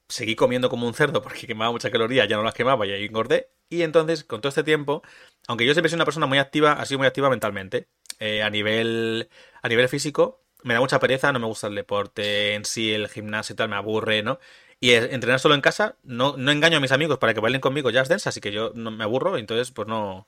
[0.08, 3.06] seguí comiendo como un cerdo porque quemaba mucha caloría, ya no las quemaba y ahí
[3.06, 3.50] engordé.
[3.70, 5.02] Y entonces, con todo este tiempo,
[5.48, 7.90] aunque yo siempre he sido una persona muy activa, ha sido muy activa mentalmente.
[8.20, 9.28] eh, a nivel
[9.64, 13.08] a nivel físico, me da mucha pereza, no me gusta el deporte en sí, el
[13.10, 14.40] gimnasio y tal, me aburre, ¿no?
[14.80, 17.90] Y entrenar solo en casa, no, no engaño a mis amigos para que bailen conmigo
[17.94, 20.28] Just Dance, así que yo no me aburro, entonces pues no...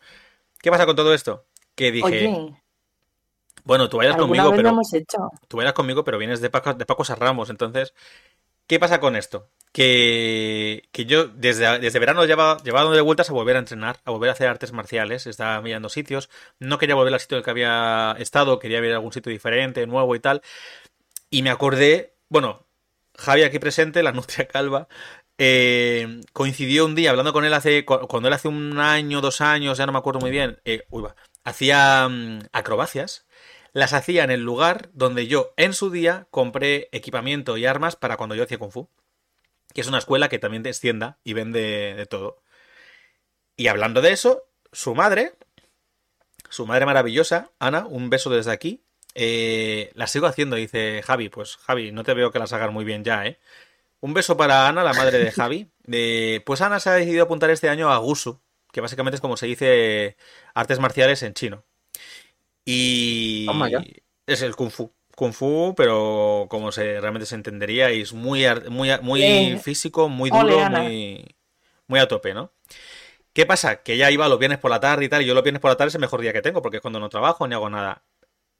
[0.59, 1.45] ¿Qué pasa con todo esto?
[1.75, 2.55] Que dije, Oye,
[3.65, 5.17] bueno, tú vayas alguna conmigo, pero lo hemos hecho.
[5.47, 7.49] tú vayas conmigo, pero vienes de Paco, de Paco Ramos.
[7.49, 7.95] Entonces,
[8.67, 9.49] ¿qué pasa con esto?
[9.71, 13.99] Que, que yo desde, desde verano llevaba, llevaba dando de vueltas a volver a entrenar,
[14.05, 15.27] a volver a hacer artes marciales.
[15.27, 16.29] Estaba mirando sitios.
[16.59, 19.85] No quería volver al sitio en el que había estado, quería ver algún sitio diferente,
[19.87, 20.41] nuevo y tal.
[21.29, 22.67] Y me acordé, bueno,
[23.17, 24.87] Javi aquí presente, la nutria calva,
[25.37, 29.41] eh, coincidió un día hablando con él hace, cu- cuando él hace un año, dos
[29.41, 30.83] años, ya no me acuerdo muy bien, eh,
[31.43, 33.25] hacía mm, acrobacias
[33.75, 38.15] las hacía en el lugar donde yo en su día compré equipamiento y armas para
[38.15, 38.89] cuando yo hacía Kung Fu.
[39.73, 42.41] Que es una escuela que también te extienda y vende de todo.
[43.57, 45.33] Y hablando de eso, su madre,
[46.49, 48.81] su madre maravillosa, Ana, un beso desde aquí,
[49.13, 51.27] eh, la sigo haciendo, dice Javi.
[51.27, 53.39] Pues Javi, no te veo que las hagas muy bien ya, ¿eh?
[53.99, 55.69] Un beso para Ana, la madre de Javi.
[55.83, 58.39] De, pues Ana se ha decidido apuntar este año a Gusu,
[58.71, 60.15] que básicamente es como se dice
[60.53, 61.65] artes marciales en chino.
[62.65, 63.47] Y
[64.25, 64.91] es el Kung Fu.
[65.15, 70.29] Kung Fu, pero como se realmente se entendería, y es muy, muy, muy físico, muy
[70.29, 71.35] duro, muy,
[71.87, 72.51] muy a tope, ¿no?
[73.31, 73.83] ¿Qué pasa?
[73.83, 75.69] Que ella iba los viernes por la tarde y tal, y yo los viernes por
[75.69, 77.69] la tarde es el mejor día que tengo, porque es cuando no trabajo ni hago
[77.69, 78.03] nada.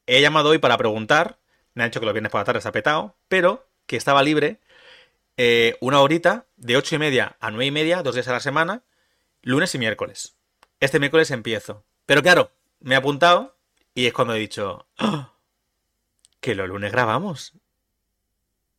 [0.05, 1.39] He llamado hoy para preguntar,
[1.73, 4.59] me han dicho que los viernes por la tarde está petado, pero que estaba libre
[5.37, 8.39] eh, una horita de ocho y media a nueve y media, dos días a la
[8.39, 8.83] semana,
[9.41, 10.35] lunes y miércoles.
[10.79, 11.83] Este miércoles empiezo.
[12.05, 13.54] Pero claro, me he apuntado
[13.95, 15.33] y es cuando he dicho, ¡Ah!
[16.39, 17.53] que los lunes grabamos.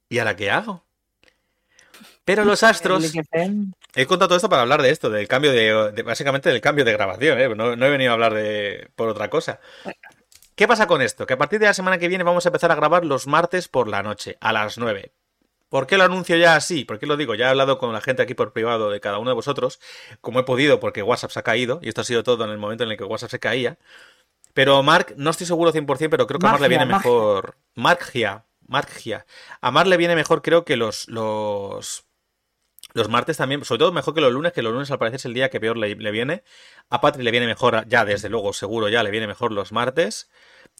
[0.08, 0.84] ¿Y ahora qué hago?
[2.24, 3.12] Pero los astros.
[3.94, 6.02] He contado todo esto para hablar de esto, del cambio de.
[6.02, 7.48] básicamente del cambio de grabación, ¿eh?
[7.48, 9.58] no, he venido a hablar de por otra cosa.
[10.54, 11.26] ¿Qué pasa con esto?
[11.26, 13.68] Que a partir de la semana que viene vamos a empezar a grabar los martes
[13.68, 15.12] por la noche, a las 9.
[15.68, 16.84] ¿Por qué lo anuncio ya así?
[16.84, 17.34] ¿Por qué lo digo?
[17.34, 19.80] Ya he hablado con la gente aquí por privado de cada uno de vosotros,
[20.20, 22.58] como he podido, porque WhatsApp se ha caído, y esto ha sido todo en el
[22.58, 23.78] momento en el que WhatsApp se caía.
[24.56, 27.58] Pero Mark, no estoy seguro 100%, pero creo que a Mark le viene mejor.
[27.74, 29.26] Margia, Margia.
[29.60, 32.06] A Mark le viene mejor, creo que los, los
[32.94, 35.24] los martes también, sobre todo mejor que los lunes, que los lunes al parecer es
[35.26, 36.42] el día que peor le, viene.
[36.88, 40.30] A Patri le viene mejor, ya desde luego, seguro ya le viene mejor los martes,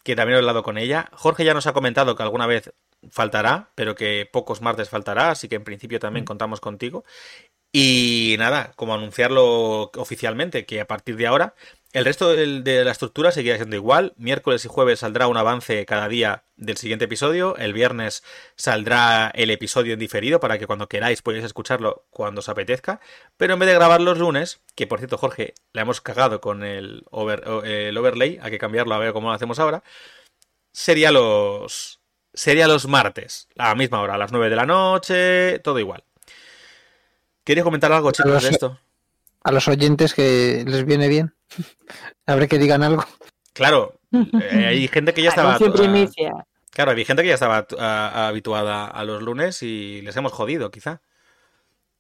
[0.03, 1.11] que también he hablado con ella.
[1.13, 2.73] Jorge ya nos ha comentado que alguna vez
[3.11, 6.29] faltará, pero que pocos martes faltará, así que en principio también mm.
[6.29, 7.05] contamos contigo.
[7.73, 11.55] Y nada, como anunciarlo oficialmente, que a partir de ahora
[11.97, 14.13] el resto de la estructura seguirá siendo igual.
[14.19, 17.57] Miércoles y jueves saldrá un avance cada día del siguiente episodio.
[17.57, 18.23] El viernes
[18.55, 23.01] saldrá el episodio en diferido para que cuando queráis podáis escucharlo cuando os apetezca.
[23.39, 26.65] Pero en vez de grabar los lunes, que por cierto, Jorge, la hemos cagado con
[26.65, 27.07] el,
[27.65, 29.83] el overlay, hay que cambiarlo a ver cómo lo hacemos ahora.
[30.73, 32.01] Sería los.
[32.35, 36.05] Sería los martes, a la misma hora, a las 9 de la noche, todo igual.
[37.43, 38.79] ¿Queréis comentar algo, chicos, de esto?
[39.47, 41.33] A los oyentes que les viene bien.
[42.27, 43.05] A ver que digan algo.
[43.53, 45.57] Claro, eh, hay gente que ya estaba.
[45.57, 47.65] Claro, hay gente que ya estaba
[48.27, 51.01] habituada a los lunes y les hemos jodido, quizá.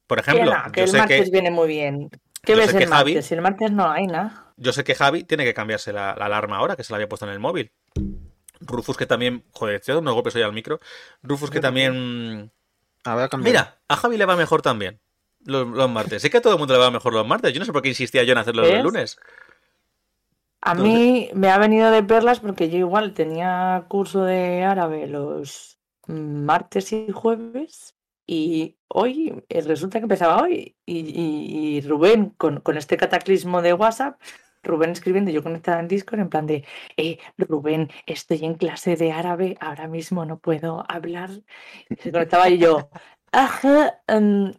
[0.08, 2.10] Por ejemplo, que el martes viene muy bien.
[2.42, 3.26] ¿Qué ves el martes?
[3.26, 4.52] Si el martes no hay nada.
[4.56, 7.26] Yo sé que Javi tiene que cambiarse la, alarma ahora, que se la había puesto
[7.26, 7.70] en el móvil.
[8.60, 9.44] Rufus que también.
[9.52, 10.80] Joder, estoy dando golpes hoy al micro.
[11.22, 12.50] Rufus que también.
[13.38, 15.00] Mira, a Javi le va mejor también
[15.46, 16.22] los, martes.
[16.22, 17.52] Sé que a todo el mundo le va mejor los martes.
[17.52, 19.18] Yo no sé por qué insistía yo en hacerlo los lunes.
[20.60, 25.78] A mí me ha venido de perlas porque yo igual tenía curso de árabe los
[26.08, 33.62] martes y jueves y hoy eh, resulta que empezaba hoy y, Rubén con, este cataclismo
[33.62, 34.20] de WhatsApp
[34.66, 36.64] Rubén escribiendo, yo conectada en Discord en plan de,
[36.96, 41.30] eh, Rubén, estoy en clase de árabe, ahora mismo no puedo hablar.
[42.00, 42.90] Se conectaba y yo,
[44.06, 44.54] Em,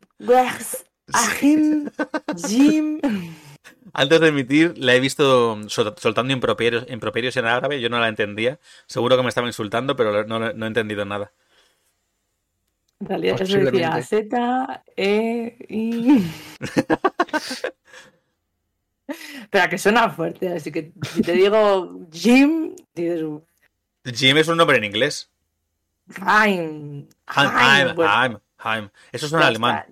[3.94, 8.60] Antes de emitir, la he visto soltando improperios, improperios en árabe, yo no la entendía.
[8.86, 11.32] Seguro que me estaba insultando, pero no, he entendido nada.
[13.00, 16.26] En realidad eso decía Z, E, I.
[19.50, 23.24] pero que suena fuerte, así que si te digo Jim, dices.
[24.04, 25.32] Jim es un nombre en inglés.
[26.26, 27.08] Heim.
[28.64, 28.90] Heim.
[29.12, 29.86] Eso es un alemán.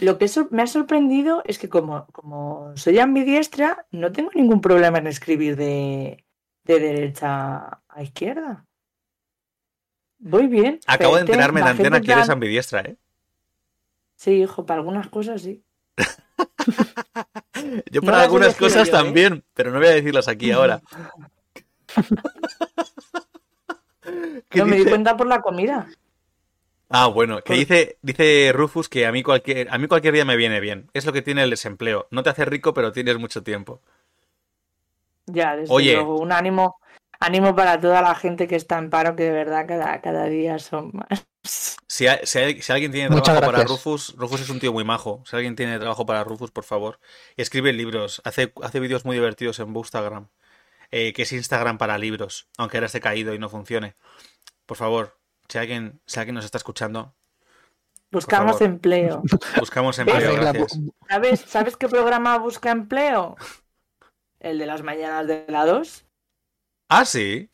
[0.00, 4.98] Lo que me ha sorprendido es que como, como soy ambidiestra, no tengo ningún problema
[4.98, 6.24] en escribir de,
[6.64, 8.66] derecha a izquierda.
[10.18, 10.80] Voy bien.
[10.86, 12.96] Acabo de enterarme de antena que eres ambidiestra, ¿eh?
[14.16, 15.64] Sí, hijo, para algunas cosas sí.
[17.90, 19.42] Yo para algunas cosas también, ¿eh?
[19.54, 20.82] pero no voy a decirlas aquí ahora.
[24.54, 25.88] no me di cuenta por la comida.
[26.92, 30.36] Ah, bueno, que dice, dice Rufus que a mí, cualquier, a mí cualquier día me
[30.36, 30.90] viene bien.
[30.92, 32.08] Es lo que tiene el desempleo.
[32.10, 33.80] No te hace rico, pero tienes mucho tiempo.
[35.26, 36.80] Ya, desde Oye, luego, un ánimo,
[37.20, 40.58] ánimo para toda la gente que está en paro, que de verdad cada, cada día
[40.58, 41.24] son más.
[41.86, 45.22] Si, alguien tiene trabajo para Rufus, Rufus es un tío muy majo.
[45.26, 46.98] Si alguien tiene trabajo para Rufus, por favor,
[47.36, 50.28] escribe libros, hace, hace vídeos muy divertidos en Bookstagram,
[50.90, 53.94] eh, que es Instagram para libros, aunque ahora esté caído y no funcione.
[54.66, 55.19] Por favor,
[55.50, 57.14] si alguien, si alguien nos está escuchando.
[58.10, 59.22] Buscamos empleo.
[59.58, 60.66] Buscamos empleo.
[61.08, 63.36] ¿Sabes, ¿Sabes qué programa busca empleo?
[64.38, 66.04] El de las mañanas de la 2.
[66.88, 67.50] Ah, sí.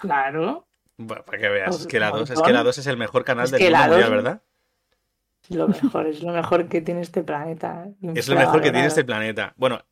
[0.00, 0.66] Claro.
[0.96, 3.24] Bueno, para que veas, es que la 2 es, que la 2 es el mejor
[3.24, 4.42] canal del mundo mundial, ¿verdad?
[5.42, 7.88] Es lo mejor, es lo mejor que tiene este planeta.
[8.14, 9.54] Es lo mejor que tiene este planeta.
[9.56, 9.84] Bueno,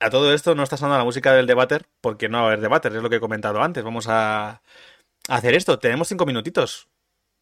[0.00, 2.60] a todo esto no está sonando la música del debater, porque no va a haber
[2.60, 3.84] debater, es lo que he comentado antes.
[3.84, 4.62] Vamos a,
[5.28, 5.78] hacer esto.
[5.78, 6.88] Tenemos cinco minutitos.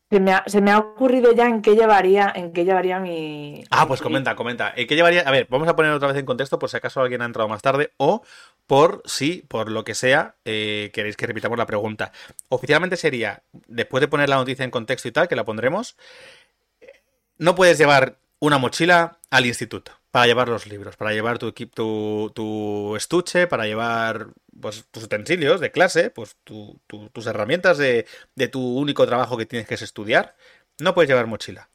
[0.08, 3.64] Se me, ha, ocurrido ya en qué llevaría, en qué llevaría mi.
[3.70, 4.72] Ah, pues comenta, comenta.
[4.76, 5.22] ¿En qué llevaría?
[5.22, 7.48] A ver, vamos a poner otra vez en contexto por si acaso alguien ha entrado
[7.48, 8.22] más tarde o
[8.68, 12.12] por si, por lo que sea, eh, queréis que repitamos la pregunta.
[12.50, 15.96] Oficialmente sería, después de poner la noticia en contexto y tal, que la pondremos,
[17.38, 22.32] no puedes llevar una mochila al instituto para llevar los libros, para llevar tu, tu,
[22.34, 28.06] tu estuche, para llevar pues, tus utensilios de clase, pues tus herramientas de,
[28.50, 30.34] tu único trabajo que tienes que es estudiar.
[30.78, 31.68] No puedes llevar mochila.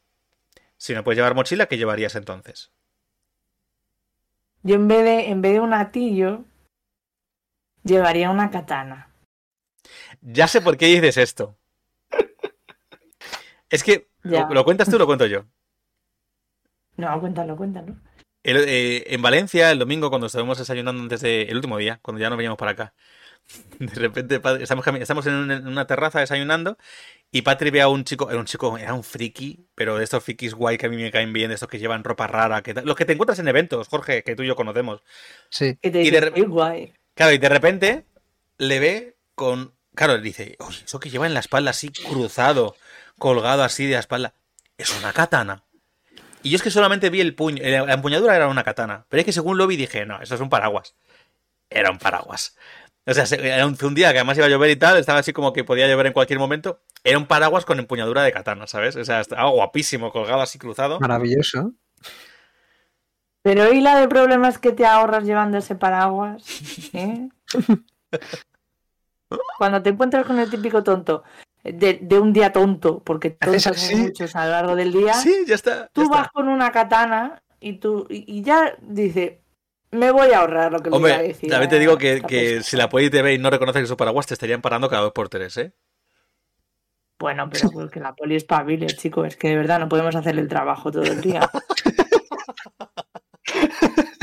[0.76, 2.72] Si no puedes llevar mochila, ¿qué llevarías entonces?
[4.64, 6.44] Yo en vez de, en vez de un atillo,
[7.84, 9.14] llevaría una katana.
[10.22, 11.60] Ya sé por qué dices esto.
[13.70, 14.10] Es que.
[14.24, 15.46] ¿Lo, lo cuentas tú o lo cuento yo?
[16.98, 17.98] No, cuéntalo, cuéntalo.
[18.44, 21.44] El- eh, en Valencia, el domingo, cuando estábamos desayunando antes de.
[21.44, 22.94] El último día, cuando ya no veníamos para acá.
[23.80, 26.78] De repente, estamos, estamos en, un- en una terraza desayunando
[27.32, 28.30] y Patri ve a un chico.
[28.30, 31.12] Era un chico, era un friki, pero de estos frikis guay que a mí me
[31.12, 32.62] caen bien, de estos que llevan ropa rara.
[32.62, 35.02] Que, los que te encuentras en eventos, Jorge, que tú y yo conocemos.
[35.50, 35.78] Sí.
[35.82, 36.94] Y de re- "Qué guay.
[37.16, 38.06] Claro, y de repente
[38.58, 39.74] le ve con.
[39.96, 42.76] Claro, le dice, oye, eso que lleva en la espalda así cruzado,
[43.18, 44.34] colgado así de la espalda,
[44.78, 45.64] es una katana.
[46.44, 49.26] Y yo es que solamente vi el puño, la empuñadura era una katana, pero es
[49.26, 50.96] que según lo vi dije, no, eso es un paraguas.
[51.70, 52.56] Era un paraguas.
[53.06, 55.54] O sea, era un día que además iba a llover y tal, estaba así como
[55.54, 56.82] que podía llover en cualquier momento.
[57.04, 58.96] Era un paraguas con empuñadura de katana, ¿sabes?
[58.96, 61.00] O sea, estaba guapísimo, colgado así cruzado.
[61.00, 61.74] Maravilloso.
[63.42, 66.44] Pero ¿y la de problemas que te ahorras llevando ese paraguas?
[66.94, 67.30] ¿Eh?
[69.58, 71.24] Cuando te encuentras con el típico tonto
[71.64, 73.94] de, de un día tonto, porque tontos así.
[73.96, 75.90] hay muchos a lo largo del día, Sí, ya está.
[75.94, 76.18] ya tú está.
[76.18, 79.42] vas con una katana y tú y, y ya dice,
[79.92, 81.50] me voy a ahorrar lo que iba a decir.
[81.50, 82.64] también te a digo que, que persona".
[82.64, 84.90] si la Poli te ve y no reconoce que es un paraguas, te estarían parando
[84.90, 85.74] cada dos por tres, ¿eh?
[87.20, 90.38] Bueno, pero porque la poli es pabile, chico, es que de verdad no podemos hacer
[90.40, 91.50] el trabajo todo el día.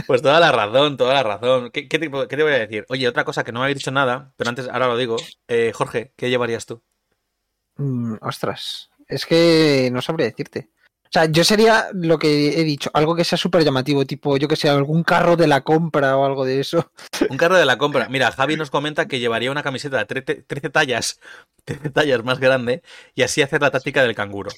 [0.07, 1.70] Pues toda la razón, toda la razón.
[1.70, 2.86] ¿Qué, qué te, qué te voy a decir?
[2.89, 5.16] Oye, otra cosa que no me habéis dicho nada, pero antes, ahora lo digo.
[5.49, 6.82] Eh, Jorge, ¿qué llevarías tú?
[7.79, 10.68] Mm, ostras, es que no sabría decirte.
[11.09, 14.47] O sea, yo sería lo que he dicho, algo que sea súper llamativo, tipo, yo
[14.47, 16.93] que sé, algún carro de la compra o algo de eso.
[17.31, 18.09] Un carro de la compra.
[18.11, 21.20] Mira, Javi nos comenta que llevaría una camiseta de 13, 13 tallas,
[21.64, 22.83] 13 tallas más grande
[23.14, 24.51] y así hacer la táctica del canguro.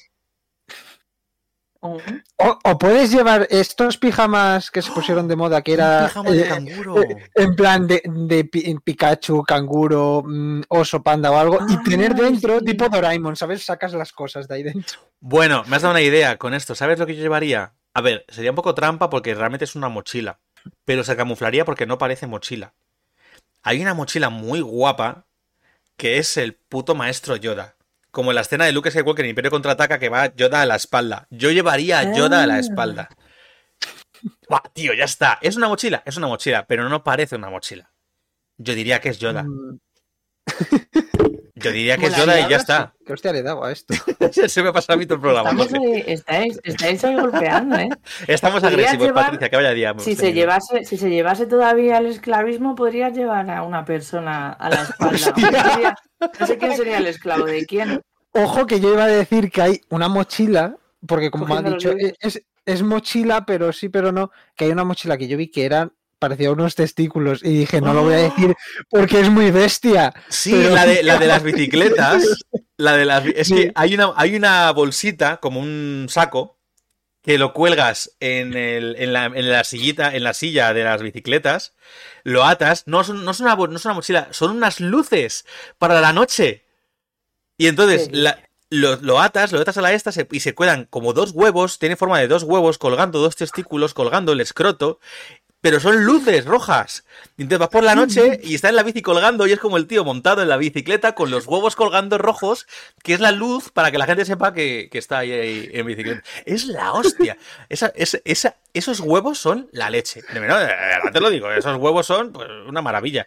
[1.83, 6.47] O, o puedes llevar estos pijamas que se pusieron de moda, que era de eh,
[6.47, 6.95] canguro.
[7.01, 11.81] eh, en plan de, de pi- Pikachu, canguro, mm, oso, panda o algo, y Ah,
[11.85, 12.65] tener dentro, sí.
[12.65, 13.63] tipo Doraemon, ¿sabes?
[13.63, 14.99] Sacas las cosas de ahí dentro.
[15.19, 16.73] Bueno, me has dado una idea con esto.
[16.73, 17.73] ¿Sabes lo que yo llevaría?
[17.93, 20.39] A ver, sería un poco trampa porque realmente es una mochila,
[20.85, 22.73] pero se camuflaría porque no parece mochila.
[23.63, 25.27] Hay una mochila muy guapa
[25.97, 27.75] que es el puto maestro Yoda.
[28.11, 30.75] Como en la escena de Luke Skywalker en Imperio Contraataca que va Yoda a la
[30.75, 31.27] espalda.
[31.29, 32.59] Yo llevaría a Yoda a la Ah.
[32.59, 33.09] espalda.
[34.49, 35.39] Buah, tío, ya está.
[35.41, 36.03] ¿Es una mochila?
[36.05, 37.91] Es una mochila, pero no parece una mochila.
[38.57, 39.45] Yo diría que es Yoda.
[41.63, 42.93] Yo diría que es Yoda y ya está.
[43.05, 43.93] ¿Qué hostia le he dado a esto?
[44.47, 45.49] Se me pasa a mí todo el programa.
[45.51, 47.89] Estamos ahí- estáis, estáis ahí golpeando, ¿eh?
[48.27, 49.93] Estamos agresivos, llevar- Patricia, que vaya día.
[49.99, 54.69] Si se, llevase, si se llevase todavía el esclavismo, podrías llevar a una persona a
[54.69, 55.95] la espalda.
[56.39, 57.99] No, sé quién sería el esclavo de quién.
[58.33, 61.93] Ojo que yo iba a decir que hay una mochila, porque como me ha dicho,
[62.19, 65.65] es, es mochila, pero sí, pero no, que hay una mochila que yo vi que
[65.65, 65.91] eran,
[66.21, 68.55] parecía unos testículos, y dije, no lo voy a decir
[68.89, 70.13] porque es muy bestia.
[70.29, 72.23] Sí, Pero- la, de, la de las bicicletas.
[72.77, 73.55] La de las, es Sí.
[73.55, 76.59] que hay una, hay una bolsita, como un saco,
[77.23, 81.01] que lo cuelgas en, el, en, la, en la sillita, en la silla de las
[81.01, 81.73] bicicletas,
[82.23, 82.83] lo atas.
[82.87, 85.45] No, son, no, es una, no es una mochila, son unas luces
[85.79, 86.65] para la noche.
[87.57, 88.09] Y entonces Sí.
[88.13, 88.39] la-
[88.73, 91.77] lo, lo atas, lo atas a la esta se- y se cuelan como dos huevos,
[91.77, 94.99] tiene forma de dos huevos colgando, dos testículos colgando el escroto,
[95.61, 97.05] pero son luces rojas.
[97.37, 99.77] Y entonces vas por la noche y está en la bici colgando y es como
[99.77, 102.67] el tío montado en la bicicleta con los huevos colgando rojos,
[103.03, 105.85] que es la luz para que la gente sepa que, que está ahí, ahí en
[105.85, 106.23] bicicleta.
[106.45, 107.37] Es la hostia.
[107.69, 110.21] Esa, esa, esa- esos huevos son la leche.
[111.13, 113.25] Te lo digo, esos huevos son pues, una maravilla.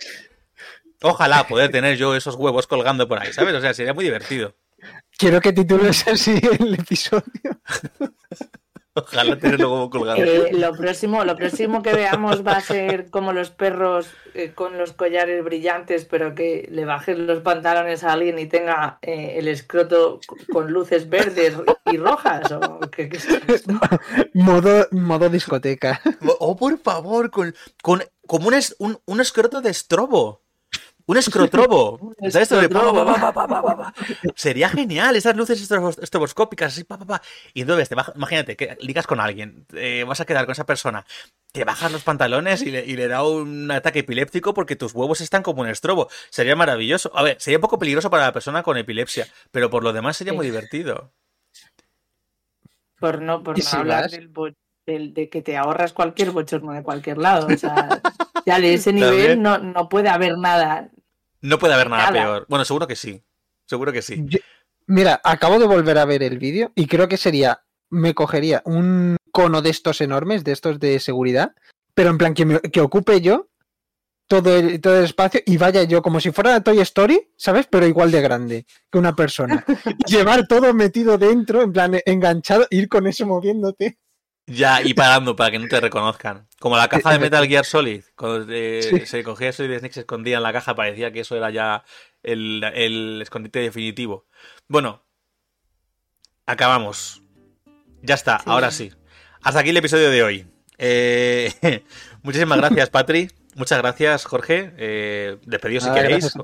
[1.03, 3.55] Ojalá poder tener yo esos huevos colgando por ahí, ¿sabes?
[3.55, 4.57] O sea, sería muy divertido.
[5.17, 7.23] Quiero que titules así el episodio.
[8.97, 10.21] Ojalá tener los huevos colgados.
[10.21, 14.79] Eh, lo, próximo, lo próximo que veamos va a ser como los perros eh, con
[14.79, 19.49] los collares brillantes, pero que le bajes los pantalones a alguien y tenga eh, el
[19.49, 20.21] escroto
[20.53, 21.57] con luces verdes
[21.91, 22.53] y rojas.
[22.53, 23.73] ¿o qué- qué es esto?
[24.33, 26.01] Modo, modo discoteca.
[26.39, 30.44] Oh, por favor, con, con como un, es- un, un escroto de estrobo.
[31.07, 32.15] Un escrotrobo.
[32.19, 32.81] ¿Sabes esto de pa,
[33.35, 33.95] pa, pa?
[34.35, 37.23] Sería genial, esas luces estro- estroboscópicas, así, pa, pa, pa.
[37.53, 40.65] Y entonces, te baja- imagínate que ligas con alguien, eh, vas a quedar con esa
[40.65, 41.05] persona,
[41.53, 45.21] te bajas los pantalones y le, y le da un ataque epiléptico porque tus huevos
[45.21, 46.09] están como un estrobo.
[46.31, 47.13] Sería maravilloso.
[47.15, 50.17] A ver, sería un poco peligroso para la persona con epilepsia, pero por lo demás
[50.17, 51.13] sería muy divertido.
[52.99, 54.11] Por no, por ¿Y no si hablar
[54.87, 57.47] del- de que te ahorras cualquier bochorno de cualquier lado.
[57.47, 58.01] O sea,
[58.47, 60.91] ya de ese nivel no, no puede haber nada.
[61.41, 62.13] No puede haber nada Nada.
[62.25, 62.47] peor.
[62.49, 63.23] Bueno, seguro que sí.
[63.67, 64.23] Seguro que sí.
[64.27, 64.39] Yo-
[64.87, 69.17] mira, acabo de volver a ver el vídeo y creo que sería, me cogería un
[69.31, 71.53] cono de estos enormes, de estos de seguridad,
[71.95, 73.49] pero en plan que, me- que ocupe yo
[74.27, 77.67] todo el, todo el espacio y vaya yo como si fuera Toy Story, ¿sabes?
[77.71, 79.65] Pero igual de grande que una persona.
[80.07, 83.99] Llevar todo metido dentro, en plan enganchado, ir con eso moviéndote.
[84.47, 86.47] Ya, y parando para que no te reconozcan.
[86.61, 88.05] Como la caja de Metal Gear Solid.
[88.15, 91.51] Cuando eh, se cogía y Snake se escondía en la caja, parecía que eso era
[91.51, 91.83] ya
[92.23, 94.27] el, el escondite definitivo.
[94.69, 95.03] Bueno,
[96.47, 97.23] acabamos.
[98.03, 98.93] Ya está, ahora sí.
[99.43, 100.47] Hasta aquí el episodio de hoy.
[100.77, 101.83] Eh,
[102.23, 103.31] muchísimas gracias, Patri.
[103.55, 104.73] Muchas gracias, Jorge.
[104.77, 106.35] Eh, despedidos si queréis.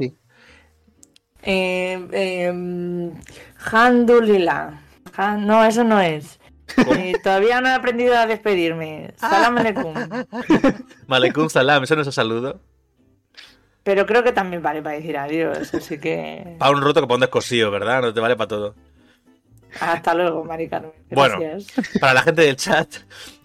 [1.42, 3.12] Eh, eh,
[3.72, 4.80] Handulila.
[5.38, 6.39] no, eso no es.
[6.76, 9.12] Eh, todavía no he aprendido a despedirme.
[9.16, 9.94] Salam aleikum.
[11.06, 12.60] Maleikum salam, eso no es un saludo.
[13.82, 16.56] Pero creo que también vale para decir adiós, así que.
[16.58, 18.02] Para un roto que pones cosío, ¿verdad?
[18.02, 18.74] No te vale para todo.
[19.80, 20.92] Hasta luego, Mari Carmen.
[21.10, 21.38] Bueno,
[22.00, 22.88] para la gente del chat,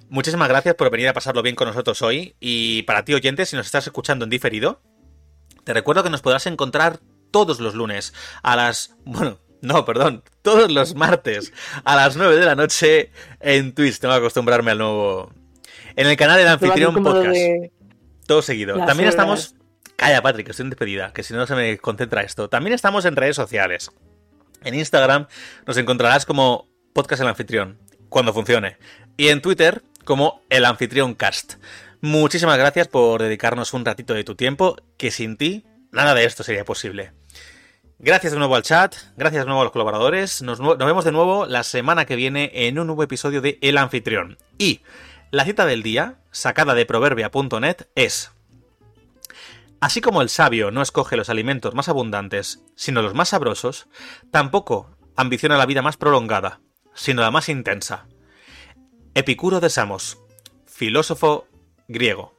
[0.09, 2.35] muchísimas gracias por venir a pasarlo bien con nosotros hoy.
[2.39, 4.81] Y para ti, oyente, si nos estás escuchando en diferido,
[5.63, 6.99] te recuerdo que nos podrás encontrar
[7.31, 8.13] todos los lunes
[8.43, 8.95] a las.
[9.05, 11.51] Bueno, no, perdón, todos los martes
[11.83, 13.99] a las 9 de la noche en Twitch.
[13.99, 15.31] Tengo que acostumbrarme al nuevo.
[15.95, 17.37] En el canal del Anfitrión Podcast.
[18.27, 18.77] Todo seguido.
[18.85, 19.55] También estamos.
[19.95, 22.49] Calla, Patrick, estoy en despedida, que si no se me concentra esto.
[22.49, 23.91] También estamos en redes sociales.
[24.63, 25.27] En Instagram
[25.65, 27.77] nos encontrarás como Podcast El Anfitrión,
[28.09, 28.77] cuando funcione.
[29.15, 31.55] Y en Twitter como El Anfitrión Cast.
[32.01, 36.43] Muchísimas gracias por dedicarnos un ratito de tu tiempo, que sin ti nada de esto
[36.43, 37.13] sería posible.
[37.97, 40.41] Gracias de nuevo al chat, gracias de nuevo a los colaboradores.
[40.41, 44.37] Nos, vemos de nuevo la semana que viene en un nuevo episodio de El Anfitrión.
[44.57, 44.81] Y
[45.31, 48.31] la cita del día, sacada de proverbia.net, es...
[49.79, 53.87] Así como el sabio no escoge los alimentos más abundantes, sino los más sabrosos,
[54.29, 56.59] tampoco ambiciona la vida más prolongada,
[56.93, 58.07] sino la más intensa.
[59.13, 60.17] Epicuro de Samos,
[60.65, 61.47] filósofo
[61.87, 62.34] griego.